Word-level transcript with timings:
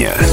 дня. 0.00 0.29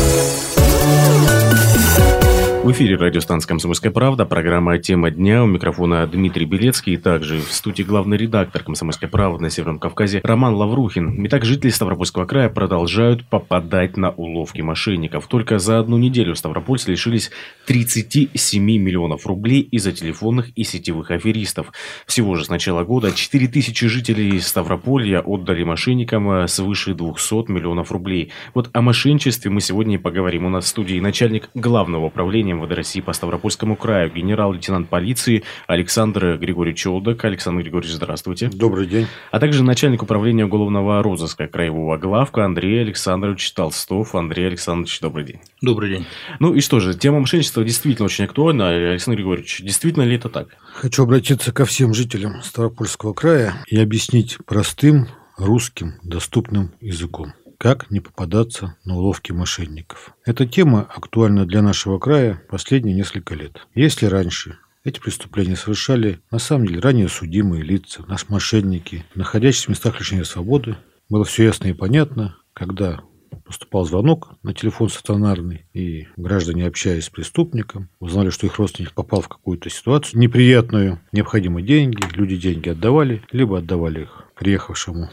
В 2.68 2.72
эфире 2.74 2.98
радиостанция 2.98 3.48
«Комсомольская 3.48 3.94
правда», 3.94 4.26
программа 4.26 4.78
«Тема 4.78 5.10
дня». 5.10 5.42
У 5.42 5.48
микрофона 5.48 6.06
Дмитрий 6.06 6.46
Белецкий. 6.46 6.96
И 6.96 6.98
также 6.98 7.40
в 7.40 7.54
студии 7.54 7.82
главный 7.82 8.18
редактор 8.18 8.62
«Комсомольской 8.62 9.08
правды» 9.08 9.42
на 9.44 9.50
Северном 9.50 9.80
Кавказе 9.80 10.20
Роман 10.22 10.54
Лаврухин. 10.54 11.26
Итак, 11.28 11.46
жители 11.46 11.70
Ставропольского 11.70 12.26
края 12.26 12.50
продолжают 12.50 13.26
попадать 13.30 13.96
на 13.96 14.10
уловки 14.10 14.60
мошенников. 14.60 15.28
Только 15.28 15.60
за 15.60 15.80
одну 15.80 15.98
неделю 15.98 16.36
ставропольцы 16.36 16.92
лишились 16.92 17.32
37 17.68 18.62
миллионов 18.62 19.26
рублей 19.26 19.62
из-за 19.62 19.94
телефонных 19.94 20.50
и 20.58 20.66
сетевых 20.66 21.12
аферистов. 21.12 21.72
Всего 22.06 22.36
же 22.36 22.44
с 22.44 22.50
начала 22.50 22.84
года 22.84 23.14
4 23.14 23.48
тысячи 23.48 23.88
жителей 23.88 24.42
Ставрополья 24.42 25.22
отдали 25.22 25.64
мошенникам 25.64 26.46
свыше 26.50 26.94
200 26.96 27.50
миллионов 27.50 27.94
рублей. 27.94 28.34
Вот 28.54 28.70
о 28.74 28.82
мошенничестве 28.82 29.50
мы 29.52 29.62
сегодня 29.62 29.96
и 29.96 29.98
поговорим. 29.98 30.46
У 30.48 30.50
нас 30.50 30.66
в 30.66 30.68
студии 30.68 31.00
начальник 31.00 31.50
главного 31.54 32.08
управления 32.08 32.57
МВД 32.58 32.74
России 32.74 33.02
по 33.02 33.14
Ставропольскому 33.14 33.76
краю, 33.76 34.12
генерал-лейтенант 34.12 34.90
полиции 34.90 35.44
Александр 35.68 36.38
Григорьевич 36.38 36.82
Челдок. 36.82 37.24
Александр 37.24 37.62
Григорьевич, 37.62 37.96
здравствуйте. 37.96 38.50
Добрый 38.50 38.88
день. 38.88 39.08
А 39.32 39.40
также 39.40 39.64
начальник 39.64 40.04
управления 40.04 40.46
уголовного 40.46 41.02
розыска 41.02 41.48
краевого 41.48 41.98
главка 41.98 42.46
Андрей 42.46 42.82
Александрович 42.82 43.52
Толстов. 43.54 44.16
Андрей 44.16 44.48
Александрович, 44.48 45.00
добрый 45.00 45.26
день. 45.26 45.40
Добрый 45.62 45.90
день. 45.90 46.06
Ну 46.40 46.54
и 46.54 46.62
что 46.62 46.80
же, 46.80 46.94
тема 46.94 47.20
мошенничества 47.20 47.64
действительно 47.64 48.06
очень 48.06 48.26
актуальна. 48.26 48.70
Александр 48.70 49.18
Григорьевич, 49.18 49.62
действительно 49.62 50.04
ли 50.04 50.16
это 50.16 50.30
так? 50.30 50.50
Хочу 50.74 51.04
обратиться 51.04 51.52
ко 51.52 51.66
всем 51.66 51.94
жителям 51.94 52.42
Ставропольского 52.44 53.14
края 53.14 53.56
и 53.68 53.80
объяснить 53.80 54.38
простым 54.46 55.08
русским 55.38 55.96
доступным 56.04 56.72
языком. 56.82 57.34
Как 57.58 57.90
не 57.90 58.00
попадаться 58.00 58.78
на 58.86 58.98
уловки 58.98 59.32
мошенников? 59.32 60.12
Эта 60.26 60.46
тема 60.46 60.82
актуальна 60.82 61.44
для 61.48 61.64
нашего 61.64 61.98
края 61.98 62.40
последние 62.50 62.96
несколько 62.96 63.34
лет. 63.34 63.68
Если 63.74 64.06
раньше 64.06 64.60
эти 64.84 65.00
преступления 65.00 65.56
совершали, 65.56 66.20
на 66.30 66.38
самом 66.38 66.68
деле, 66.68 66.82
ранее 66.82 67.10
судимые 67.10 67.64
лица, 67.64 68.06
наши 68.08 68.26
мошенники, 68.30 69.06
находящиеся 69.16 69.66
в 69.66 69.70
местах 69.70 70.00
лишения 70.00 70.24
свободы, 70.24 70.78
было 71.10 71.26
все 71.26 71.46
ясно 71.46 71.66
и 71.66 71.74
понятно, 71.74 72.38
когда 72.54 73.02
поступал 73.44 73.86
звонок 73.86 74.36
на 74.44 74.54
телефон 74.54 74.90
стационарный, 74.90 75.66
и 75.74 76.08
граждане, 76.16 76.68
общаясь 76.68 77.06
с 77.06 77.10
преступником, 77.10 77.90
узнали, 78.00 78.30
что 78.30 78.46
их 78.46 78.56
родственник 78.58 78.94
попал 78.94 79.22
в 79.22 79.30
какую-то 79.30 79.72
ситуацию 79.72 80.20
неприятную, 80.20 81.00
необходимы 81.12 81.64
деньги, 81.64 82.04
люди 82.14 82.38
деньги 82.38 82.70
отдавали, 82.70 83.24
либо 83.32 83.58
отдавали 83.58 84.02
их 84.02 84.26
приехавшему 84.36 85.10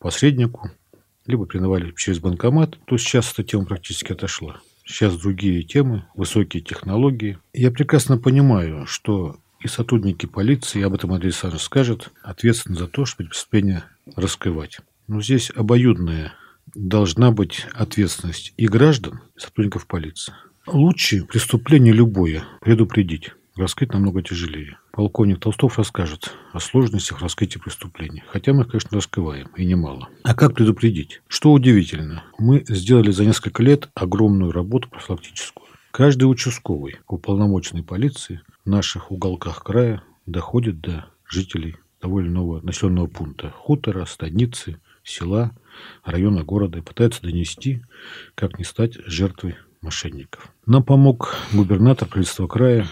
посреднику, 0.00 0.70
либо 1.26 1.46
признавали 1.46 1.92
через 1.96 2.18
банкомат, 2.18 2.78
то 2.86 2.96
сейчас 2.96 3.32
эта 3.32 3.42
тема 3.44 3.64
практически 3.64 4.12
отошла. 4.12 4.60
Сейчас 4.84 5.16
другие 5.16 5.62
темы, 5.62 6.04
высокие 6.14 6.62
технологии. 6.62 7.38
Я 7.52 7.70
прекрасно 7.70 8.18
понимаю, 8.18 8.86
что 8.86 9.38
и 9.60 9.68
сотрудники 9.68 10.26
полиции, 10.26 10.82
об 10.82 10.92
этом 10.92 11.12
Андрей 11.12 11.30
Александрович 11.30 11.62
скажет, 11.62 12.12
ответственны 12.22 12.76
за 12.76 12.86
то, 12.86 13.06
чтобы 13.06 13.30
преступление 13.30 13.84
раскрывать. 14.14 14.80
Но 15.08 15.22
здесь 15.22 15.50
обоюдная 15.54 16.34
должна 16.74 17.30
быть 17.30 17.66
ответственность 17.72 18.52
и 18.58 18.66
граждан, 18.66 19.20
и 19.36 19.40
сотрудников 19.40 19.86
полиции. 19.86 20.34
Лучше 20.66 21.24
преступление 21.24 21.94
любое 21.94 22.44
предупредить 22.60 23.32
раскрыть 23.56 23.92
намного 23.92 24.22
тяжелее. 24.22 24.78
Полковник 24.92 25.40
Толстов 25.40 25.78
расскажет 25.78 26.32
о 26.52 26.60
сложностях 26.60 27.20
раскрытия 27.20 27.60
преступлений. 27.60 28.22
Хотя 28.28 28.52
мы, 28.52 28.64
конечно, 28.64 28.90
раскрываем, 28.92 29.48
и 29.56 29.64
немало. 29.64 30.08
А 30.22 30.34
как 30.34 30.54
предупредить? 30.54 31.22
Что 31.28 31.52
удивительно, 31.52 32.24
мы 32.38 32.64
сделали 32.68 33.10
за 33.10 33.24
несколько 33.24 33.62
лет 33.62 33.88
огромную 33.94 34.52
работу 34.52 34.88
профилактическую. 34.88 35.66
Каждый 35.90 36.24
участковый 36.24 36.96
уполномоченной 37.06 37.84
полиции 37.84 38.40
в 38.64 38.68
наших 38.68 39.12
уголках 39.12 39.62
края 39.62 40.02
доходит 40.26 40.80
до 40.80 41.06
жителей 41.28 41.76
того 42.00 42.20
или 42.20 42.28
населенного 42.28 43.06
пункта. 43.06 43.50
Хутора, 43.50 44.04
станицы, 44.04 44.80
села, 45.04 45.52
района 46.04 46.42
города 46.42 46.78
и 46.78 46.82
пытается 46.82 47.22
донести, 47.22 47.82
как 48.34 48.58
не 48.58 48.64
стать 48.64 48.94
жертвой 49.06 49.56
мошенников. 49.80 50.52
Нам 50.66 50.82
помог 50.82 51.36
губернатор 51.52 52.08
правительства 52.08 52.46
края 52.46 52.86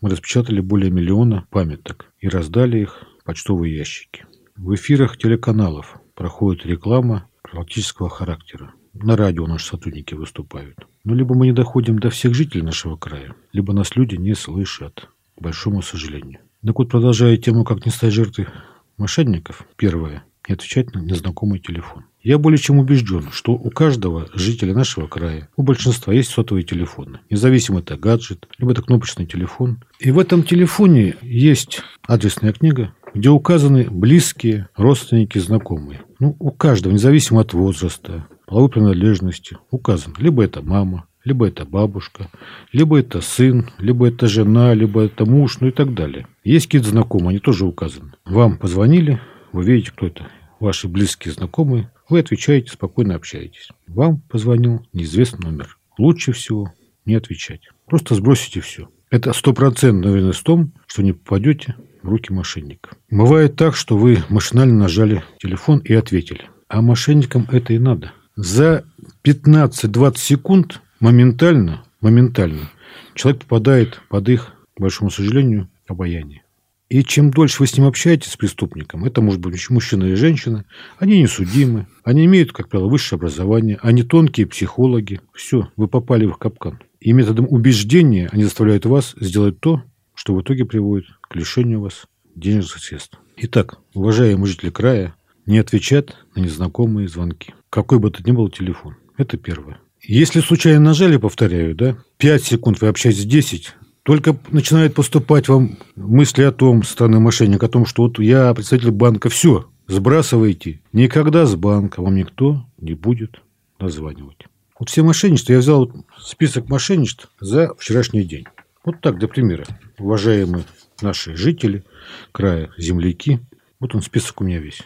мы 0.00 0.10
распечатали 0.10 0.60
более 0.60 0.90
миллиона 0.90 1.46
памяток 1.50 2.12
и 2.20 2.28
раздали 2.28 2.80
их 2.80 3.04
в 3.20 3.24
почтовые 3.24 3.76
ящики. 3.76 4.26
В 4.56 4.74
эфирах 4.74 5.16
телеканалов 5.16 6.00
проходит 6.14 6.66
реклама 6.66 7.28
практического 7.42 8.08
характера. 8.08 8.72
На 8.92 9.16
радио 9.16 9.46
наши 9.46 9.66
сотрудники 9.66 10.14
выступают. 10.14 10.76
Но 11.04 11.14
либо 11.14 11.34
мы 11.34 11.46
не 11.46 11.52
доходим 11.52 11.98
до 11.98 12.10
всех 12.10 12.34
жителей 12.34 12.62
нашего 12.62 12.96
края, 12.96 13.34
либо 13.52 13.72
нас 13.72 13.96
люди 13.96 14.16
не 14.16 14.34
слышат, 14.34 15.08
к 15.36 15.40
большому 15.40 15.82
сожалению. 15.82 16.40
Так 16.64 16.78
вот, 16.78 16.90
продолжая 16.90 17.36
тему, 17.36 17.64
как 17.64 17.86
не 17.86 17.92
стать 17.92 18.12
жертвой 18.12 18.48
мошенников, 18.96 19.66
первое– 19.76 20.24
не 20.48 20.54
отвечать 20.54 20.94
на 20.94 21.00
незнакомый 21.00 21.60
телефон. 21.60 22.04
Я 22.28 22.36
более 22.36 22.58
чем 22.58 22.78
убежден, 22.78 23.30
что 23.32 23.52
у 23.52 23.70
каждого 23.70 24.28
жителя 24.34 24.74
нашего 24.74 25.06
края, 25.06 25.48
у 25.56 25.62
большинства 25.62 26.12
есть 26.12 26.28
сотовые 26.28 26.62
телефоны. 26.62 27.20
Независимо 27.30 27.78
это 27.78 27.96
гаджет, 27.96 28.46
либо 28.58 28.72
это 28.72 28.82
кнопочный 28.82 29.24
телефон. 29.24 29.82
И 29.98 30.10
в 30.10 30.18
этом 30.18 30.42
телефоне 30.42 31.16
есть 31.22 31.80
адресная 32.06 32.52
книга, 32.52 32.92
где 33.14 33.30
указаны 33.30 33.86
близкие, 33.90 34.68
родственники, 34.76 35.38
знакомые. 35.38 36.02
Ну, 36.18 36.36
у 36.38 36.50
каждого, 36.50 36.92
независимо 36.92 37.40
от 37.40 37.54
возраста, 37.54 38.28
половой 38.46 38.68
принадлежности, 38.68 39.56
указан. 39.70 40.14
Либо 40.18 40.44
это 40.44 40.60
мама, 40.60 41.06
либо 41.24 41.48
это 41.48 41.64
бабушка, 41.64 42.28
либо 42.72 42.98
это 42.98 43.22
сын, 43.22 43.70
либо 43.78 44.06
это 44.06 44.28
жена, 44.28 44.74
либо 44.74 45.02
это 45.02 45.24
муж, 45.24 45.60
ну 45.60 45.68
и 45.68 45.72
так 45.72 45.94
далее. 45.94 46.26
Есть 46.44 46.66
какие-то 46.66 46.90
знакомые, 46.90 47.30
они 47.30 47.38
тоже 47.38 47.64
указаны. 47.64 48.12
Вам 48.26 48.58
позвонили, 48.58 49.18
вы 49.52 49.64
видите, 49.64 49.92
кто 49.92 50.06
это, 50.06 50.28
ваши 50.60 50.88
близкие 50.88 51.32
знакомые, 51.32 51.90
вы 52.08 52.20
отвечаете, 52.20 52.72
спокойно 52.72 53.14
общаетесь. 53.14 53.68
Вам 53.86 54.20
позвонил 54.28 54.86
неизвестный 54.92 55.50
номер. 55.50 55.78
Лучше 55.98 56.32
всего 56.32 56.72
не 57.04 57.14
отвечать. 57.14 57.62
Просто 57.86 58.14
сбросите 58.14 58.60
все. 58.60 58.88
Это 59.10 59.32
стопроцентная 59.32 60.10
уверенность 60.10 60.40
в 60.40 60.44
том, 60.44 60.72
что 60.86 61.02
не 61.02 61.12
попадете 61.12 61.76
в 62.02 62.08
руки 62.08 62.32
мошенника. 62.32 62.96
Бывает 63.10 63.56
так, 63.56 63.74
что 63.74 63.96
вы 63.96 64.22
машинально 64.28 64.74
нажали 64.74 65.24
телефон 65.38 65.78
и 65.78 65.94
ответили. 65.94 66.50
А 66.68 66.82
мошенникам 66.82 67.46
это 67.50 67.72
и 67.72 67.78
надо. 67.78 68.12
За 68.36 68.84
15-20 69.24 70.18
секунд 70.18 70.80
моментально, 71.00 71.84
моментально 72.00 72.70
человек 73.14 73.42
попадает 73.42 74.00
под 74.08 74.28
их, 74.28 74.52
к 74.76 74.80
большому 74.80 75.10
сожалению, 75.10 75.68
обаяние. 75.86 76.42
И 76.88 77.04
чем 77.04 77.30
дольше 77.30 77.58
вы 77.60 77.66
с 77.66 77.76
ним 77.76 77.86
общаетесь, 77.86 78.32
с 78.32 78.36
преступником, 78.36 79.04
это 79.04 79.20
может 79.20 79.40
быть 79.40 79.68
мужчина 79.68 80.04
или 80.04 80.14
женщина, 80.14 80.64
они 80.98 81.18
не 81.18 81.26
судимы, 81.26 81.86
они 82.02 82.24
имеют, 82.24 82.52
как 82.52 82.68
правило, 82.68 82.88
высшее 82.88 83.18
образование, 83.18 83.78
они 83.82 84.02
тонкие 84.02 84.46
психологи. 84.46 85.20
Все, 85.34 85.68
вы 85.76 85.86
попали 85.86 86.24
в 86.24 86.30
их 86.30 86.38
капкан. 86.38 86.80
И 87.00 87.12
методом 87.12 87.46
убеждения 87.48 88.28
они 88.32 88.44
заставляют 88.44 88.86
вас 88.86 89.14
сделать 89.20 89.60
то, 89.60 89.82
что 90.14 90.34
в 90.34 90.40
итоге 90.40 90.64
приводит 90.64 91.06
к 91.20 91.36
лишению 91.36 91.82
вас 91.82 92.06
денежных 92.34 92.78
средств. 92.78 93.18
Итак, 93.36 93.78
уважаемые 93.94 94.46
жители 94.46 94.70
края, 94.70 95.14
не 95.44 95.58
отвечать 95.58 96.08
на 96.34 96.40
незнакомые 96.40 97.08
звонки. 97.08 97.54
Какой 97.70 97.98
бы 97.98 98.08
это 98.08 98.22
ни 98.24 98.32
был 98.32 98.48
телефон. 98.48 98.96
Это 99.16 99.36
первое. 99.36 99.78
Если 100.02 100.40
случайно 100.40 100.80
нажали, 100.80 101.18
повторяю, 101.18 101.74
да, 101.74 101.98
5 102.18 102.42
секунд 102.42 102.80
вы 102.80 102.88
общаетесь 102.88 103.24
10, 103.24 103.74
только 104.08 104.34
начинают 104.48 104.94
поступать 104.94 105.48
вам 105.48 105.76
мысли 105.94 106.42
о 106.42 106.50
том, 106.50 106.82
стороны 106.82 107.20
мошенника, 107.20 107.66
о 107.66 107.68
том, 107.68 107.84
что 107.84 108.04
вот 108.04 108.18
я 108.18 108.54
представитель 108.54 108.90
банка, 108.90 109.28
все, 109.28 109.68
сбрасывайте. 109.86 110.80
Никогда 110.94 111.44
с 111.44 111.54
банка 111.56 112.00
вам 112.00 112.14
никто 112.14 112.64
не 112.78 112.94
будет 112.94 113.42
названивать. 113.78 114.46
Вот 114.78 114.88
все 114.88 115.02
мошенничества, 115.02 115.52
я 115.52 115.58
взял 115.58 115.92
список 116.18 116.70
мошенничеств 116.70 117.28
за 117.38 117.74
вчерашний 117.74 118.22
день. 118.22 118.46
Вот 118.82 118.98
так, 119.02 119.18
для 119.18 119.28
примера. 119.28 119.66
Уважаемые 119.98 120.64
наши 121.02 121.36
жители 121.36 121.84
края, 122.32 122.70
земляки. 122.78 123.40
Вот 123.78 123.94
он 123.94 124.00
список 124.00 124.40
у 124.40 124.44
меня 124.44 124.58
весь. 124.58 124.80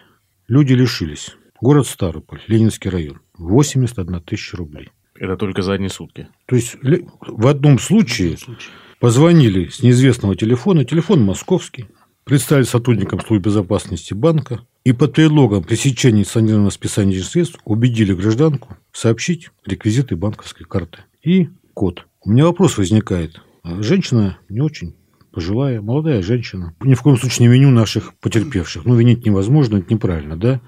Люди 0.48 0.72
лишились. 0.72 1.36
Город 1.60 1.86
Старополь, 1.86 2.40
Ленинский 2.48 2.90
район. 2.90 3.20
81 3.38 4.20
тысяча 4.22 4.56
рублей. 4.56 4.88
Это 5.14 5.36
только 5.36 5.62
за 5.62 5.74
одни 5.74 5.88
сутки. 5.88 6.26
То 6.46 6.56
есть 6.56 6.76
в 6.82 7.46
одном 7.46 7.78
случае, 7.78 8.30
в 8.30 8.32
одном 8.32 8.38
случае 8.38 8.72
Позвонили 9.02 9.66
с 9.66 9.82
неизвестного 9.82 10.36
телефона, 10.36 10.84
телефон 10.84 11.24
московский, 11.24 11.86
представили 12.22 12.62
сотрудникам 12.62 13.18
службы 13.18 13.46
безопасности 13.46 14.14
банка 14.14 14.60
и 14.84 14.92
под 14.92 15.14
предлогом 15.14 15.64
пресечения 15.64 16.22
санкционированного 16.22 16.70
списания 16.70 17.20
средств 17.20 17.58
убедили 17.64 18.14
гражданку 18.14 18.76
сообщить 18.92 19.50
реквизиты 19.66 20.14
банковской 20.14 20.66
карты 20.66 21.00
и 21.20 21.48
код. 21.74 22.06
У 22.20 22.30
меня 22.30 22.44
вопрос 22.44 22.78
возникает. 22.78 23.40
Женщина 23.64 24.38
не 24.48 24.60
очень 24.60 24.94
пожилая, 25.32 25.80
молодая 25.80 26.22
женщина. 26.22 26.76
Ни 26.84 26.94
в 26.94 27.02
коем 27.02 27.16
случае 27.16 27.48
не 27.48 27.52
виню 27.52 27.70
наших 27.70 28.14
потерпевших. 28.20 28.84
Ну, 28.84 28.94
винить 28.94 29.26
невозможно, 29.26 29.78
это 29.78 29.92
неправильно, 29.92 30.36
да? 30.36 30.60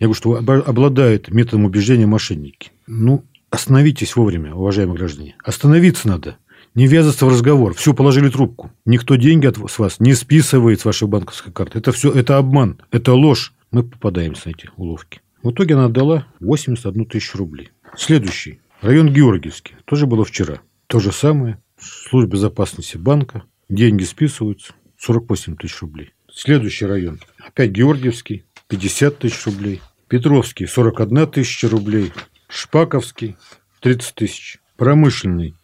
Я 0.00 0.08
говорю, 0.08 0.14
что 0.14 0.34
обладает 0.34 1.28
методом 1.28 1.66
убеждения 1.66 2.06
мошенники. 2.06 2.72
Ну, 2.88 3.24
остановитесь 3.50 4.16
вовремя, 4.16 4.56
уважаемые 4.56 4.96
граждане. 4.96 5.36
Остановиться 5.44 6.08
надо. 6.08 6.38
Не 6.76 6.86
ввязаться 6.86 7.24
в 7.24 7.30
разговор. 7.30 7.74
Все, 7.74 7.94
положили 7.94 8.28
трубку. 8.28 8.70
Никто 8.84 9.16
деньги 9.16 9.46
от, 9.46 9.56
вас 9.56 9.98
не 9.98 10.12
списывает 10.12 10.78
с 10.78 10.84
вашей 10.84 11.08
банковской 11.08 11.50
карты. 11.50 11.78
Это 11.78 11.90
все, 11.90 12.12
это 12.12 12.36
обман, 12.36 12.82
это 12.90 13.14
ложь. 13.14 13.54
Мы 13.70 13.82
попадаемся 13.82 14.48
на 14.48 14.50
эти 14.50 14.68
уловки. 14.76 15.22
В 15.42 15.52
итоге 15.52 15.74
она 15.74 15.86
отдала 15.86 16.26
81 16.40 17.06
тысячу 17.06 17.38
рублей. 17.38 17.70
Следующий. 17.96 18.60
Район 18.82 19.10
Георгиевский. 19.10 19.74
Тоже 19.86 20.06
было 20.06 20.22
вчера. 20.26 20.60
То 20.86 21.00
же 21.00 21.12
самое. 21.12 21.58
Служба 21.80 22.32
безопасности 22.32 22.98
банка. 22.98 23.44
Деньги 23.70 24.04
списываются. 24.04 24.74
48 24.98 25.56
тысяч 25.56 25.80
рублей. 25.80 26.12
Следующий 26.30 26.84
район. 26.84 27.20
Опять 27.38 27.70
Георгиевский. 27.70 28.44
50 28.68 29.18
тысяч 29.18 29.46
рублей. 29.46 29.80
Петровский. 30.08 30.66
41 30.66 31.26
тысяча 31.28 31.70
рублей. 31.70 32.12
Шпаковский. 32.48 33.36
30 33.80 34.14
тысяч. 34.14 34.58
Промышленный. 34.76 35.54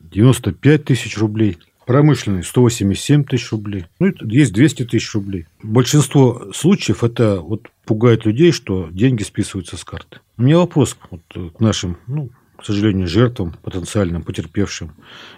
95 0.00 0.84
тысяч 0.84 1.18
рублей. 1.18 1.58
Промышленный 1.86 2.44
187 2.44 3.24
тысяч 3.24 3.50
рублей. 3.50 3.86
Ну, 3.98 4.12
есть 4.24 4.52
200 4.52 4.84
тысяч 4.84 5.14
рублей. 5.14 5.46
Большинство 5.62 6.52
случаев 6.54 7.02
это 7.02 7.40
вот 7.40 7.68
пугает 7.86 8.26
людей, 8.26 8.52
что 8.52 8.88
деньги 8.90 9.22
списываются 9.22 9.78
с 9.78 9.84
карты. 9.84 10.20
У 10.36 10.42
меня 10.42 10.58
вопрос 10.58 10.98
вот 11.10 11.22
к 11.54 11.60
нашим, 11.60 11.96
ну, 12.06 12.30
к 12.56 12.64
сожалению, 12.64 13.08
жертвам, 13.08 13.54
потенциальным 13.62 14.22
потерпевшим. 14.22 14.92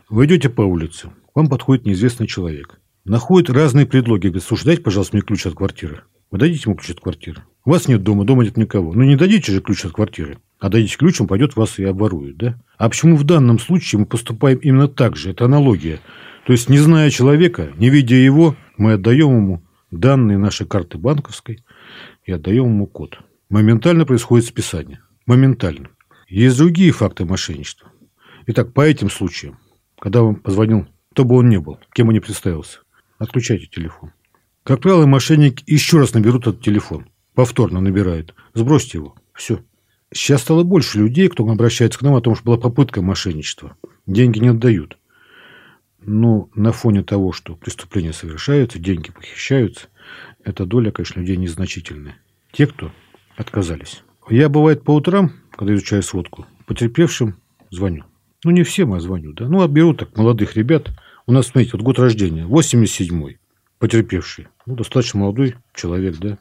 Вы 0.08 0.26
идете 0.26 0.48
по 0.48 0.62
улице, 0.62 1.10
вам 1.34 1.48
подходит 1.48 1.86
неизвестный 1.86 2.26
человек. 2.26 2.80
Находит 3.04 3.50
разные 3.50 3.86
предлоги. 3.86 4.26
Говорит, 4.26 4.42
слушай, 4.42 4.64
дайте, 4.64 4.82
пожалуйста, 4.82 5.16
мне 5.16 5.22
ключ 5.22 5.46
от 5.46 5.54
квартиры. 5.54 6.02
Вы 6.30 6.38
дадите 6.38 6.64
ему 6.66 6.76
ключ 6.76 6.90
от 6.90 7.00
квартиры? 7.00 7.42
У 7.64 7.70
вас 7.70 7.88
нет 7.88 8.02
дома, 8.02 8.24
дома 8.24 8.44
нет 8.44 8.56
никого. 8.56 8.92
Ну, 8.92 9.04
не 9.04 9.16
дадите 9.16 9.52
же 9.52 9.60
ключ 9.60 9.84
от 9.84 9.92
квартиры. 9.92 10.38
А 10.60 10.68
дадите 10.68 10.96
ключ, 10.98 11.20
он 11.20 11.26
пойдет 11.26 11.56
вас 11.56 11.78
и 11.78 11.84
обворует, 11.84 12.36
да? 12.36 12.60
А 12.76 12.90
почему 12.90 13.16
в 13.16 13.24
данном 13.24 13.58
случае 13.58 14.00
мы 14.00 14.06
поступаем 14.06 14.58
именно 14.58 14.88
так 14.88 15.16
же? 15.16 15.30
Это 15.30 15.46
аналогия. 15.46 16.00
То 16.46 16.52
есть, 16.52 16.68
не 16.68 16.78
зная 16.78 17.10
человека, 17.10 17.72
не 17.76 17.88
видя 17.88 18.14
его, 18.14 18.54
мы 18.76 18.92
отдаем 18.92 19.34
ему 19.36 19.62
данные 19.90 20.36
нашей 20.36 20.66
карты 20.66 20.98
банковской 20.98 21.64
и 22.24 22.32
отдаем 22.32 22.66
ему 22.66 22.86
код. 22.86 23.18
Моментально 23.48 24.04
происходит 24.04 24.46
списание. 24.46 25.00
Моментально. 25.26 25.88
Есть 26.28 26.58
другие 26.58 26.92
факты 26.92 27.24
мошенничества. 27.24 27.90
Итак, 28.46 28.72
по 28.74 28.82
этим 28.82 29.10
случаям, 29.10 29.58
когда 29.98 30.22
вам 30.22 30.36
позвонил, 30.36 30.86
кто 31.12 31.24
бы 31.24 31.36
он 31.36 31.48
ни 31.48 31.56
был, 31.56 31.78
кем 31.94 32.08
он 32.08 32.14
не 32.14 32.20
представился, 32.20 32.80
отключайте 33.18 33.66
телефон. 33.66 34.12
Как 34.62 34.80
правило, 34.80 35.06
мошенники 35.06 35.64
еще 35.66 35.98
раз 35.98 36.12
наберут 36.12 36.46
этот 36.46 36.62
телефон. 36.62 37.06
Повторно 37.34 37.80
набирают. 37.80 38.34
Сбросьте 38.54 38.98
его. 38.98 39.14
Все. 39.32 39.60
Сейчас 40.12 40.42
стало 40.42 40.64
больше 40.64 40.98
людей, 40.98 41.28
кто 41.28 41.48
обращается 41.48 41.98
к 41.98 42.02
нам 42.02 42.14
о 42.14 42.20
том, 42.20 42.34
что 42.34 42.44
была 42.44 42.56
попытка 42.56 43.00
мошенничества. 43.00 43.76
Деньги 44.06 44.40
не 44.40 44.48
отдают. 44.48 44.98
Но 46.02 46.48
на 46.54 46.72
фоне 46.72 47.04
того, 47.04 47.32
что 47.32 47.54
преступления 47.54 48.12
совершаются, 48.12 48.78
деньги 48.78 49.12
похищаются, 49.12 49.88
эта 50.42 50.64
доля, 50.64 50.90
конечно, 50.90 51.20
людей 51.20 51.36
незначительная. 51.36 52.16
Те, 52.52 52.66
кто 52.66 52.90
отказались. 53.36 54.02
Я, 54.28 54.48
бывает, 54.48 54.82
по 54.82 54.94
утрам, 54.94 55.32
когда 55.52 55.74
изучаю 55.74 56.02
сводку, 56.02 56.46
потерпевшим 56.66 57.36
звоню. 57.70 58.04
Ну, 58.44 58.50
не 58.50 58.62
всем, 58.62 58.94
а 58.94 59.00
звоню, 59.00 59.32
да. 59.32 59.48
Ну, 59.48 59.60
отберу 59.60 59.94
так 59.94 60.16
молодых 60.16 60.56
ребят. 60.56 60.90
У 61.26 61.32
нас, 61.32 61.48
смотрите, 61.48 61.72
вот 61.74 61.82
год 61.82 61.98
рождения, 61.98 62.46
87-й, 62.46 63.38
потерпевший. 63.78 64.48
Ну, 64.66 64.74
достаточно 64.74 65.20
молодой 65.20 65.56
человек, 65.74 66.16
да. 66.18 66.38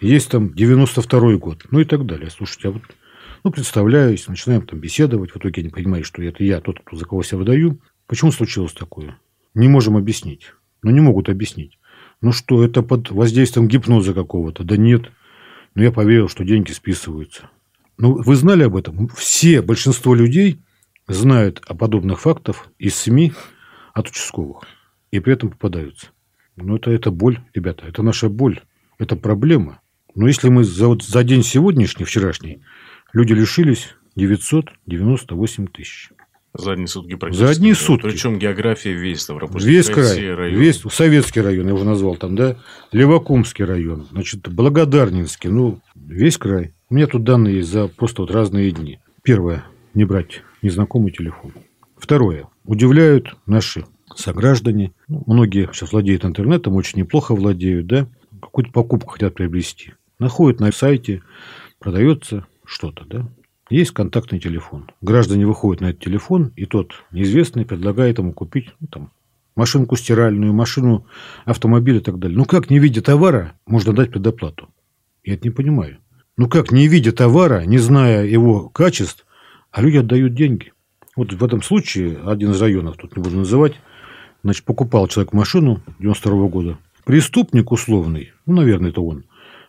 Есть 0.00 0.30
там 0.30 0.48
92-й 0.48 1.38
год, 1.38 1.66
ну 1.70 1.80
и 1.80 1.84
так 1.84 2.04
далее. 2.06 2.30
Слушайте, 2.30 2.68
а 2.68 2.70
вот 2.72 2.82
ну, 3.46 3.52
представляюсь, 3.52 4.26
начинаем 4.26 4.66
там 4.66 4.80
беседовать. 4.80 5.30
В 5.32 5.36
итоге 5.36 5.62
они 5.62 5.70
понимают, 5.70 6.04
что 6.04 6.20
это 6.20 6.42
я, 6.42 6.60
тот, 6.60 6.80
кто 6.80 6.96
за 6.96 7.04
кого 7.04 7.22
себя 7.22 7.38
выдаю. 7.38 7.80
Почему 8.08 8.32
случилось 8.32 8.72
такое? 8.72 9.18
Не 9.54 9.68
можем 9.68 9.96
объяснить. 9.96 10.52
Ну, 10.82 10.90
не 10.90 10.98
могут 10.98 11.28
объяснить. 11.28 11.78
Ну 12.20 12.32
что, 12.32 12.64
это 12.64 12.82
под 12.82 13.10
воздействием 13.10 13.68
гипноза 13.68 14.14
какого-то? 14.14 14.64
Да 14.64 14.76
нет. 14.76 15.12
Но 15.76 15.82
я 15.84 15.92
поверил, 15.92 16.28
что 16.28 16.44
деньги 16.44 16.72
списываются. 16.72 17.48
Ну, 17.98 18.14
вы 18.14 18.34
знали 18.34 18.64
об 18.64 18.74
этом? 18.74 19.08
Все, 19.08 19.62
большинство 19.62 20.14
людей 20.14 20.58
знают 21.06 21.62
о 21.68 21.74
подобных 21.74 22.20
фактах 22.20 22.66
из 22.78 22.96
СМИ 22.96 23.32
от 23.94 24.08
участковых. 24.08 24.64
И 25.12 25.20
при 25.20 25.34
этом 25.34 25.50
попадаются. 25.50 26.08
Ну, 26.56 26.76
это, 26.76 26.90
это 26.90 27.10
боль, 27.10 27.38
ребята. 27.54 27.86
Это 27.86 28.02
наша 28.02 28.28
боль. 28.28 28.60
Это 28.98 29.14
проблема. 29.14 29.80
Но 30.16 30.26
если 30.26 30.48
мы 30.48 30.64
за, 30.64 30.88
вот, 30.88 31.02
за 31.02 31.22
день 31.22 31.42
сегодняшний, 31.42 32.06
вчерашний, 32.06 32.60
люди 33.12 33.34
лишились 33.34 33.94
998 34.16 35.66
тысяч. 35.66 36.10
За 36.54 36.72
одни 36.72 36.86
сутки 36.86 37.16
практически. 37.16 37.44
За 37.44 37.50
одни 37.52 37.74
сутки. 37.74 38.06
Причем 38.06 38.38
география 38.38 38.94
весь 38.94 39.20
Ставропольский 39.20 39.70
Весь 39.70 39.90
край. 39.90 40.34
Район. 40.34 40.58
Весь 40.58 40.80
Советский 40.90 41.42
район, 41.42 41.66
я 41.66 41.74
его 41.74 41.84
назвал 41.84 42.16
там, 42.16 42.34
да. 42.34 42.56
Левакумский 42.92 43.66
район. 43.66 44.06
Значит, 44.10 44.48
Благодарнинский. 44.48 45.50
Ну, 45.50 45.80
весь 45.94 46.38
край. 46.38 46.72
У 46.88 46.94
меня 46.94 47.06
тут 47.08 47.24
данные 47.24 47.56
есть 47.56 47.68
за 47.68 47.88
просто 47.88 48.22
вот 48.22 48.30
разные 48.30 48.70
дни. 48.70 48.98
Первое. 49.22 49.66
Не 49.92 50.06
брать 50.06 50.42
незнакомый 50.62 51.12
телефон. 51.12 51.52
Второе. 51.98 52.48
Удивляют 52.64 53.36
наши 53.44 53.84
сограждане. 54.14 54.92
Ну, 55.08 55.24
многие 55.26 55.68
сейчас 55.74 55.92
владеют 55.92 56.24
интернетом, 56.24 56.74
очень 56.74 57.00
неплохо 57.00 57.34
владеют, 57.34 57.86
да. 57.86 58.08
Какую-то 58.40 58.72
покупку 58.72 59.10
хотят 59.12 59.34
приобрести. 59.34 59.92
Находят 60.18 60.60
на 60.60 60.72
сайте, 60.72 61.22
продается 61.78 62.46
что-то, 62.64 63.04
да. 63.04 63.28
Есть 63.68 63.90
контактный 63.90 64.38
телефон. 64.38 64.90
Граждане 65.02 65.46
выходят 65.46 65.80
на 65.80 65.90
этот 65.90 66.02
телефон, 66.02 66.52
и 66.56 66.66
тот 66.66 66.92
неизвестный 67.10 67.66
предлагает 67.66 68.18
ему 68.18 68.32
купить 68.32 68.72
ну, 68.80 68.86
там, 68.86 69.10
машинку 69.56 69.96
стиральную, 69.96 70.54
машину, 70.54 71.06
автомобиль 71.44 71.96
и 71.96 72.00
так 72.00 72.18
далее. 72.18 72.38
Ну 72.38 72.44
как, 72.44 72.70
не 72.70 72.78
видя 72.78 73.02
товара, 73.02 73.54
можно 73.66 73.92
дать 73.92 74.12
предоплату? 74.12 74.68
Я 75.24 75.34
это 75.34 75.44
не 75.44 75.50
понимаю. 75.50 75.98
Ну 76.36 76.48
как, 76.48 76.70
не 76.70 76.86
видя 76.86 77.12
товара, 77.12 77.64
не 77.64 77.78
зная 77.78 78.24
его 78.24 78.68
качеств, 78.68 79.26
а 79.72 79.82
люди 79.82 79.96
отдают 79.96 80.34
деньги? 80.34 80.72
Вот 81.16 81.32
в 81.32 81.44
этом 81.44 81.62
случае, 81.62 82.20
один 82.24 82.52
из 82.52 82.60
районов, 82.62 82.96
тут 82.96 83.16
не 83.16 83.22
буду 83.22 83.38
называть, 83.38 83.74
значит, 84.44 84.64
покупал 84.64 85.08
человек 85.08 85.32
машину 85.32 85.82
92 85.98 86.48
года. 86.48 86.78
Преступник 87.04 87.72
условный, 87.72 88.32
ну, 88.46 88.56
наверное, 88.56 88.90
это 88.90 89.00
он, 89.00 89.24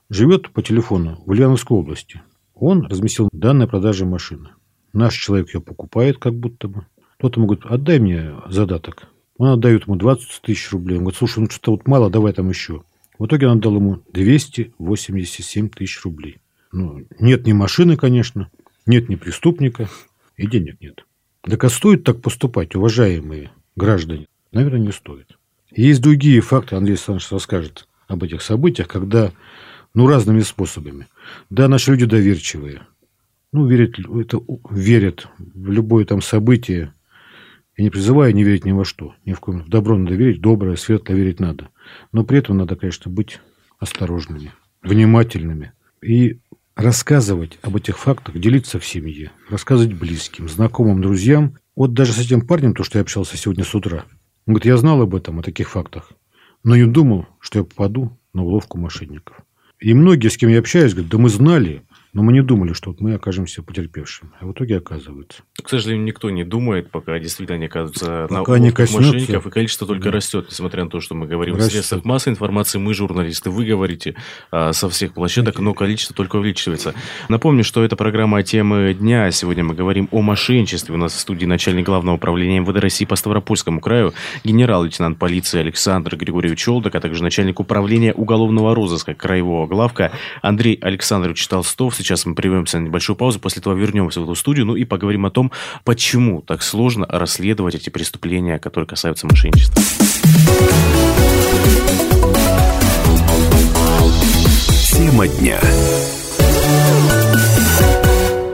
живет 0.09 0.49
по 0.52 0.61
телефону 0.61 1.21
в 1.26 1.31
Ульяновской 1.31 1.78
области. 1.78 2.21
Он 2.54 2.85
разместил 2.85 3.30
данные 3.31 3.66
о 3.66 3.69
продаже 3.69 4.06
машины. 4.06 4.49
Наш 4.94 5.16
человек 5.16 5.54
ее 5.54 5.61
покупает 5.61 6.18
как 6.18 6.33
будто 6.33 6.68
бы. 6.68 6.85
Кто-то 7.18 7.40
ему 7.40 7.47
говорит, 7.47 7.66
отдай 7.66 7.99
мне 7.99 8.33
задаток. 8.49 9.07
Он 9.37 9.49
отдает 9.49 9.85
ему 9.85 9.95
20 9.95 10.42
тысяч 10.42 10.71
рублей. 10.71 10.97
Он 10.97 11.04
говорит, 11.04 11.18
слушай, 11.18 11.40
ну 11.40 11.49
что-то 11.49 11.71
вот 11.71 11.87
мало, 11.87 12.09
давай 12.09 12.33
там 12.33 12.49
еще. 12.49 12.83
В 13.19 13.26
итоге 13.26 13.47
он 13.47 13.57
отдал 13.57 13.76
ему 13.76 14.02
287 14.14 15.69
тысяч 15.69 16.04
рублей. 16.04 16.37
Ну, 16.71 17.06
нет 17.19 17.45
ни 17.45 17.54
машины, 17.54 17.97
конечно, 17.97 18.49
нет 18.85 19.09
ни 19.09 19.16
преступника, 19.16 19.90
и 20.35 20.47
денег 20.47 20.81
нет. 20.81 21.06
Так 21.42 21.64
а 21.64 21.69
стоит 21.69 22.04
так 22.04 22.21
поступать, 22.21 22.76
уважаемые 22.76 23.52
граждане? 23.76 24.28
Наверное, 24.52 24.81
не 24.81 24.92
стоит. 24.92 25.37
Есть 25.71 26.02
другие 26.02 26.42
факты, 26.42 26.76
Андрей 26.76 26.94
Александрович 26.94 27.31
расскажет 27.31 27.87
об 28.07 28.23
этих 28.23 28.42
событиях, 28.42 28.87
когда 28.87 29.31
ну, 29.97 30.06
разными 30.06 30.42
способами. 30.42 31.07
Да, 31.49 31.68
наши 31.68 31.89
люди 31.89 32.06
доверчивые. 32.06 32.83
Ну, 33.51 33.66
верят, 33.66 33.97
это, 33.97 34.39
верят 34.69 35.27
в 35.37 35.71
любое 35.71 36.06
там 36.06 36.21
событие. 36.21 36.94
Я 37.75 37.83
не 37.83 37.89
призываю 37.89 38.35
не 38.35 38.44
верить 38.44 38.63
ни 38.63 38.73
во 38.73 38.85
что. 38.85 39.16
Ни 39.25 39.33
в 39.33 39.39
коем. 39.39 39.63
В 39.63 39.69
добро 39.69 39.97
надо 39.97 40.13
верить, 40.13 40.39
доброе, 40.39 40.75
светлое 40.75 41.18
верить 41.18 41.39
надо. 41.39 41.69
Но 42.11 42.23
при 42.23 42.37
этом 42.37 42.57
надо, 42.57 42.75
конечно, 42.75 43.09
быть 43.09 43.39
осторожными, 43.80 44.51
внимательными. 44.83 45.73
И 46.04 46.42
рассказывать 46.75 47.57
об 47.63 47.75
этих 47.75 47.97
фактах, 47.97 48.37
делиться 48.37 48.80
в 48.80 48.85
семье, 48.85 49.31
рассказывать 49.49 49.94
близким, 49.94 50.47
знакомым, 50.47 51.01
друзьям. 51.01 51.57
Вот 51.75 51.95
даже 51.95 52.13
с 52.13 52.19
этим 52.19 52.45
парнем, 52.45 52.75
то, 52.75 52.83
что 52.83 52.99
я 52.99 53.01
общался 53.01 53.35
сегодня 53.35 53.63
с 53.63 53.73
утра, 53.73 54.06
он 54.45 54.54
говорит, 54.54 54.66
я 54.66 54.77
знал 54.77 55.01
об 55.01 55.16
этом, 55.16 55.39
о 55.39 55.42
таких 55.42 55.71
фактах, 55.71 56.11
но 56.63 56.75
не 56.75 56.85
думал, 56.85 57.25
что 57.39 57.57
я 57.57 57.66
попаду 57.66 58.16
на 58.33 58.44
уловку 58.44 58.77
мошенников. 58.77 59.42
И 59.80 59.94
многие, 59.94 60.30
с 60.30 60.38
кем 60.38 60.50
я 60.50 60.60
общаюсь, 60.60 60.94
говорят, 60.94 61.12
да 61.12 61.18
мы 61.18 61.30
знали, 61.30 61.84
но 62.18 62.24
мы 62.24 62.33
не 62.33 62.42
думали, 62.42 62.74
что 62.74 62.90
вот 62.90 63.00
мы 63.00 63.14
окажемся 63.14 63.62
потерпевшими. 63.62 64.31
А 64.40 64.47
в 64.47 64.52
итоге 64.52 64.78
оказывается. 64.78 65.44
К 65.54 65.69
сожалению, 65.69 66.04
никто 66.04 66.31
не 66.31 66.44
думает, 66.44 66.90
пока 66.90 67.19
действительно 67.19 67.57
не 67.57 67.68
оказывается 67.68 68.26
пока 68.28 68.54
на 68.54 68.57
не 68.57 68.71
коснется. 68.71 69.14
мошенников, 69.14 69.45
и 69.45 69.50
количество 69.52 69.86
только 69.86 70.06
да. 70.06 70.14
растет, 70.14 70.47
несмотря 70.50 70.86
на 70.86 70.90
то, 70.90 71.00
что 71.00 71.14
мы 71.14 71.28
говорим 71.28 71.54
растет. 71.54 71.69
в 71.69 71.74
средствах 71.74 72.06
массовой 72.06 72.33
информации, 72.33 72.80
мы, 72.80 72.95
журналисты, 72.95 73.52
вы 73.52 73.66
говорите 73.66 74.16
а, 74.50 74.74
со 74.74 74.90
всех 74.90 75.14
площадок, 75.14 75.59
но 75.59 75.76
количество 75.76 76.16
только 76.16 76.38
увеличивается. 76.38 76.95
Напомню, 77.30 77.64
что 77.64 77.83
это 77.83 77.95
программа 77.95 78.42
«Темы 78.42 78.95
дня». 78.95 79.30
Сегодня 79.30 79.64
мы 79.64 79.76
говорим 79.76 80.09
о 80.09 80.24
мошенничестве. 80.24 80.95
У 80.95 80.97
нас 80.97 81.14
в 81.14 81.19
студии 81.19 81.45
начальник 81.45 81.86
главного 81.86 82.16
управления 82.16 82.62
МВД 82.62 82.78
России 82.78 83.06
по 83.06 83.16
Ставропольскому 83.16 83.80
краю, 83.80 84.16
генерал-лейтенант 84.44 85.19
полиции 85.19 85.59
Александр 85.59 86.16
Григорьевич 86.16 86.68
Олдок, 86.68 86.95
а 86.95 87.00
также 87.00 87.21
начальник 87.21 87.59
управления 87.59 88.12
уголовного 88.12 88.74
розыска 88.74 89.14
краевого 89.14 89.68
главка 89.68 90.12
Андрей 90.42 90.80
Александрович 90.81 91.47
Толстов. 91.47 91.94
сейчас 91.95 92.06
мы 92.26 92.35
прервемся 92.35 92.80
на 92.80 92.85
небольшую 92.85 93.16
паузу, 93.16 93.40
после 93.40 93.59
этого 93.59 93.73
вернемся 93.73 94.21
в 94.21 94.23
эту 94.23 94.35
студию, 94.35 94.66
ну 94.66 94.76
и 94.76 94.85
поговорим 94.85 95.26
о 95.26 95.31
том, 95.31 95.52
почему 95.83 96.42
так 96.42 96.61
сложно 96.61 97.06
расследовать 97.09 97.76
эти 97.76 97.90
преступления, 97.90 98.59
которые 98.59 98.87
касаются 98.87 99.28
мошенничества. 99.28 99.81
Тема 104.92 105.28
дня. 105.28 105.59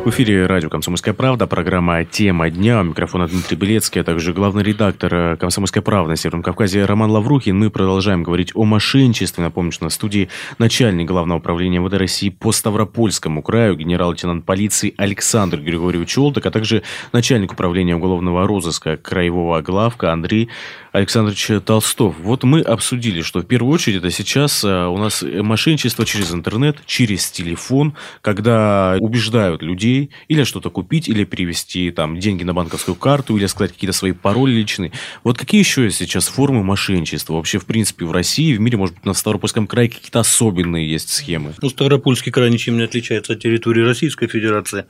В 0.03 0.10
эфире 0.10 0.48
радио 0.48 0.69
«Комсомольская 0.69 1.13
правда», 1.13 1.48
программа 1.48 2.03
«Тема 2.03 2.50
дня». 2.50 2.81
У 2.81 2.83
микрофона 2.83 3.25
Дмитрий 3.25 3.55
Белецкий, 3.55 4.01
а 4.01 4.03
также 4.03 4.33
главный 4.33 4.62
редактор 4.62 5.15
э, 5.15 5.38
«Комсомольской 5.38 5.81
правды» 5.81 6.10
на 6.10 6.15
Северном 6.17 6.43
Кавказе 6.43 6.83
Роман 6.83 7.10
Лаврухин. 7.10 7.57
Мы 7.57 7.69
продолжаем 7.69 8.22
говорить 8.22 8.51
о 8.53 8.65
мошенничестве. 8.65 9.41
Напомню, 9.41 9.72
что 9.72 9.86
на 9.86 9.89
студии 9.89 10.27
начальник 10.57 11.07
Главного 11.07 11.39
управления 11.39 11.79
МВД 11.79 11.93
России 11.93 12.27
по 12.27 12.51
Ставропольскому 12.51 13.41
краю, 13.41 13.77
генерал-лейтенант 13.77 14.43
полиции 14.43 14.93
Александр 14.98 15.62
Григорьевич 15.62 16.17
Олдок, 16.17 16.45
а 16.48 16.51
также 16.51 16.83
начальник 17.13 17.53
управления 17.53 17.95
уголовного 17.95 18.45
розыска 18.45 18.98
краевого 18.98 19.62
главка 19.62 20.12
Андрей 20.12 20.50
Александрович 20.91 21.50
Толстов. 21.65 22.15
Вот 22.19 22.43
мы 22.43 22.60
обсудили, 22.60 23.22
что 23.22 23.39
в 23.39 23.45
первую 23.45 23.74
очередь 23.74 24.00
это 24.00 24.12
сейчас 24.12 24.65
э, 24.65 24.86
у 24.86 24.98
нас 24.98 25.24
мошенничество 25.24 26.05
через 26.05 26.33
интернет, 26.33 26.79
через 26.86 27.31
телефон, 27.31 27.95
когда 28.22 28.98
убеждают 29.00 29.62
людей 29.62 29.92
людей, 29.93 30.12
или 30.27 30.43
что-то 30.43 30.69
купить, 30.69 31.09
или 31.09 31.23
перевести 31.23 31.91
там 31.91 32.19
деньги 32.19 32.43
на 32.43 32.53
банковскую 32.53 32.95
карту, 32.95 33.38
или 33.38 33.45
сказать 33.45 33.73
какие-то 33.73 33.95
свои 33.95 34.12
пароли 34.12 34.51
личные. 34.51 34.91
Вот 35.23 35.38
какие 35.38 35.59
еще 35.59 35.89
сейчас 35.91 36.27
формы 36.27 36.63
мошенничества? 36.63 37.33
Вообще, 37.33 37.59
в 37.59 37.65
принципе, 37.65 38.05
в 38.05 38.12
России, 38.12 38.55
в 38.55 38.59
мире, 38.59 38.77
может 38.77 38.95
быть, 38.95 39.05
на 39.05 39.13
Ставропольском 39.13 39.67
крае 39.67 39.89
какие-то 39.89 40.19
особенные 40.19 40.89
есть 40.89 41.09
схемы? 41.09 41.53
Ну, 41.62 41.69
Ставропольский 41.69 42.31
край 42.31 42.50
ничем 42.50 42.77
не 42.77 42.83
отличается 42.83 43.33
от 43.33 43.39
территории 43.39 43.81
Российской 43.81 44.27
Федерации. 44.27 44.85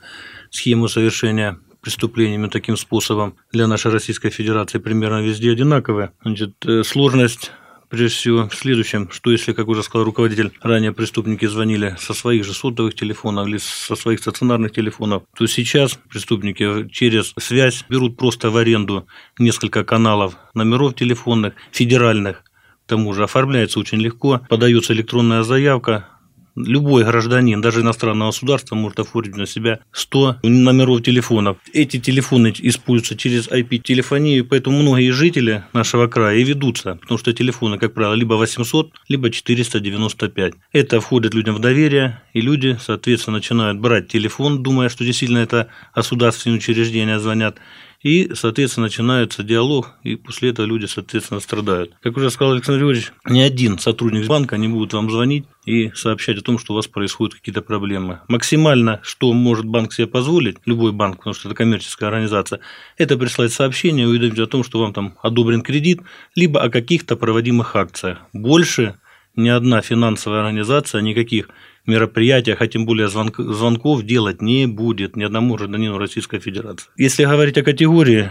Схема 0.50 0.88
совершения 0.88 1.58
преступлениями 1.80 2.48
таким 2.48 2.76
способом 2.76 3.34
для 3.52 3.66
нашей 3.66 3.92
Российской 3.92 4.30
Федерации 4.30 4.78
примерно 4.78 5.20
везде 5.20 5.52
одинаковая. 5.52 6.12
Значит, 6.22 6.54
э, 6.64 6.82
сложность 6.82 7.50
прежде 7.94 8.16
всего 8.16 8.48
в 8.48 8.54
следующем, 8.54 9.08
что 9.10 9.30
если, 9.30 9.52
как 9.52 9.68
уже 9.68 9.84
сказал 9.84 10.04
руководитель, 10.04 10.52
ранее 10.62 10.92
преступники 10.92 11.46
звонили 11.46 11.94
со 11.98 12.12
своих 12.12 12.44
же 12.44 12.52
сотовых 12.52 12.94
телефонов 12.94 13.46
или 13.46 13.58
со 13.58 13.94
своих 13.94 14.18
стационарных 14.18 14.72
телефонов, 14.72 15.22
то 15.36 15.46
сейчас 15.46 15.96
преступники 16.10 16.88
через 16.88 17.32
связь 17.38 17.84
берут 17.88 18.16
просто 18.16 18.50
в 18.50 18.56
аренду 18.56 19.06
несколько 19.38 19.84
каналов 19.84 20.36
номеров 20.54 20.96
телефонных, 20.96 21.54
федеральных, 21.70 22.42
к 22.84 22.88
тому 22.88 23.14
же 23.14 23.22
оформляется 23.22 23.78
очень 23.78 24.00
легко, 24.00 24.40
подается 24.48 24.92
электронная 24.92 25.44
заявка, 25.44 26.08
Любой 26.56 27.04
гражданин, 27.04 27.60
даже 27.60 27.80
иностранного 27.80 28.30
государства, 28.30 28.76
может 28.76 29.00
оформить 29.00 29.36
на 29.36 29.46
себя 29.46 29.80
100 29.92 30.36
номеров 30.42 31.02
телефонов. 31.02 31.56
Эти 31.72 31.98
телефоны 31.98 32.52
используются 32.56 33.16
через 33.16 33.48
IP-телефонию, 33.48 34.44
поэтому 34.44 34.82
многие 34.82 35.10
жители 35.10 35.64
нашего 35.72 36.06
края 36.06 36.36
и 36.36 36.44
ведутся, 36.44 36.96
потому 37.00 37.18
что 37.18 37.32
телефоны, 37.32 37.78
как 37.78 37.92
правило, 37.92 38.14
либо 38.14 38.34
800, 38.34 38.92
либо 39.08 39.30
495. 39.30 40.54
Это 40.72 41.00
входит 41.00 41.34
людям 41.34 41.56
в 41.56 41.58
доверие, 41.58 42.22
и 42.32 42.40
люди, 42.40 42.78
соответственно, 42.80 43.38
начинают 43.38 43.80
брать 43.80 44.08
телефон, 44.08 44.62
думая, 44.62 44.88
что 44.88 45.04
действительно 45.04 45.38
это 45.38 45.68
государственные 45.94 46.58
учреждения 46.58 47.18
звонят, 47.18 47.56
и, 48.04 48.32
соответственно, 48.34 48.86
начинается 48.86 49.42
диалог, 49.42 49.94
и 50.02 50.14
после 50.14 50.50
этого 50.50 50.66
люди, 50.66 50.84
соответственно, 50.84 51.40
страдают. 51.40 51.94
Как 52.02 52.16
уже 52.16 52.30
сказал 52.30 52.52
Александр 52.52 52.80
Григорьевич, 52.80 53.12
ни 53.26 53.40
один 53.40 53.78
сотрудник 53.78 54.26
банка 54.26 54.58
не 54.58 54.68
будет 54.68 54.92
вам 54.92 55.10
звонить 55.10 55.46
и 55.64 55.90
сообщать 55.94 56.36
о 56.36 56.42
том, 56.42 56.58
что 56.58 56.74
у 56.74 56.76
вас 56.76 56.86
происходят 56.86 57.34
какие-то 57.34 57.62
проблемы. 57.62 58.20
Максимально, 58.28 59.00
что 59.02 59.32
может 59.32 59.64
банк 59.64 59.94
себе 59.94 60.06
позволить, 60.06 60.58
любой 60.66 60.92
банк, 60.92 61.16
потому 61.16 61.32
что 61.32 61.48
это 61.48 61.56
коммерческая 61.56 62.10
организация, 62.10 62.60
это 62.98 63.16
прислать 63.16 63.54
сообщение, 63.54 64.06
уведомить 64.06 64.38
о 64.38 64.46
том, 64.46 64.64
что 64.64 64.80
вам 64.80 64.92
там 64.92 65.16
одобрен 65.22 65.62
кредит, 65.62 66.02
либо 66.34 66.60
о 66.62 66.68
каких-то 66.68 67.16
проводимых 67.16 67.74
акциях. 67.74 68.18
Больше 68.34 68.96
ни 69.34 69.48
одна 69.48 69.80
финансовая 69.80 70.40
организация 70.40 71.00
никаких 71.00 71.48
мероприятиях, 71.86 72.60
а 72.60 72.66
тем 72.66 72.86
более 72.86 73.08
звонк, 73.08 73.38
звонков 73.38 74.04
делать 74.04 74.40
не 74.42 74.66
будет 74.66 75.16
ни 75.16 75.22
одному 75.22 75.54
гражданину 75.54 75.98
Российской 75.98 76.40
Федерации. 76.40 76.88
Если 76.96 77.24
говорить 77.24 77.58
о 77.58 77.62
категории 77.62 78.30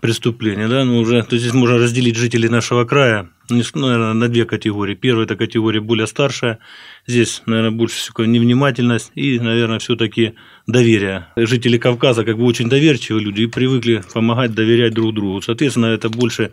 преступления, 0.00 0.68
да, 0.68 0.84
ну 0.84 0.98
уже, 0.98 1.22
то 1.22 1.36
здесь 1.36 1.52
можно 1.52 1.78
разделить 1.78 2.16
жителей 2.16 2.48
нашего 2.48 2.84
края, 2.84 3.28
ну, 3.50 3.62
наверное, 3.74 4.12
на 4.14 4.28
две 4.28 4.44
категории. 4.44 4.94
Первая– 4.94 5.24
это 5.26 5.36
категория 5.36 5.80
более 5.80 6.06
старшая, 6.06 6.58
здесь, 7.06 7.42
наверное, 7.46 7.70
больше 7.70 7.96
всего 7.96 8.24
невнимательность 8.24 9.10
и, 9.14 9.38
наверное, 9.38 9.78
все 9.78 9.96
таки 9.96 10.34
доверие. 10.66 11.26
Жители 11.36 11.76
Кавказа 11.78 12.24
как 12.24 12.38
бы 12.38 12.44
очень 12.44 12.68
доверчивые 12.68 13.24
люди 13.24 13.42
и 13.42 13.46
привыкли 13.46 14.02
помогать, 14.12 14.54
доверять 14.54 14.94
друг 14.94 15.14
другу. 15.14 15.42
Соответственно, 15.42 15.86
это 15.86 16.08
больше 16.08 16.52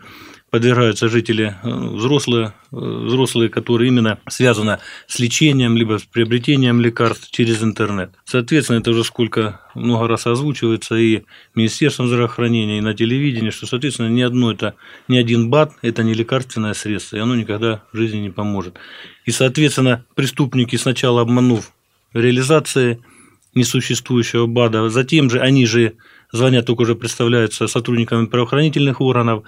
подвергаются 0.50 1.08
жители 1.08 1.56
э, 1.62 1.68
взрослые, 1.68 2.54
э, 2.72 2.76
взрослые, 2.76 3.50
которые 3.50 3.88
именно 3.88 4.18
связаны 4.28 4.78
с 5.06 5.18
лечением, 5.18 5.76
либо 5.76 5.98
с 5.98 6.02
приобретением 6.02 6.80
лекарств 6.80 7.30
через 7.30 7.62
интернет. 7.62 8.12
Соответственно, 8.24 8.78
это 8.78 8.90
уже 8.90 9.04
сколько 9.04 9.60
много 9.74 10.08
раз 10.08 10.26
озвучивается 10.26 10.96
и 10.96 11.22
Министерством 11.54 12.08
здравоохранения, 12.08 12.78
и 12.78 12.82
на 12.82 12.94
телевидении, 12.94 13.50
что, 13.50 13.66
соответственно, 13.66 14.08
ни 14.08 14.22
одно 14.22 14.52
это, 14.52 14.74
ни 15.06 15.18
один 15.18 15.50
БАД– 15.50 15.72
это 15.82 16.02
не 16.02 16.14
лекарственное 16.14 16.74
средство, 16.74 17.16
и 17.16 17.20
оно 17.20 17.36
никогда 17.36 17.82
в 17.92 17.96
жизни 17.96 18.18
не 18.18 18.30
поможет. 18.30 18.76
И, 19.26 19.30
соответственно, 19.30 20.04
преступники, 20.14 20.76
сначала 20.76 21.20
обманув 21.20 21.72
реализации 22.14 23.00
несуществующего 23.54 24.46
БАДа, 24.46 24.88
затем 24.88 25.28
же 25.28 25.40
они 25.40 25.66
же 25.66 25.94
звонят, 26.32 26.66
только 26.66 26.82
уже 26.82 26.94
представляются 26.94 27.66
сотрудниками 27.66 28.26
правоохранительных 28.26 29.00
органов, 29.00 29.44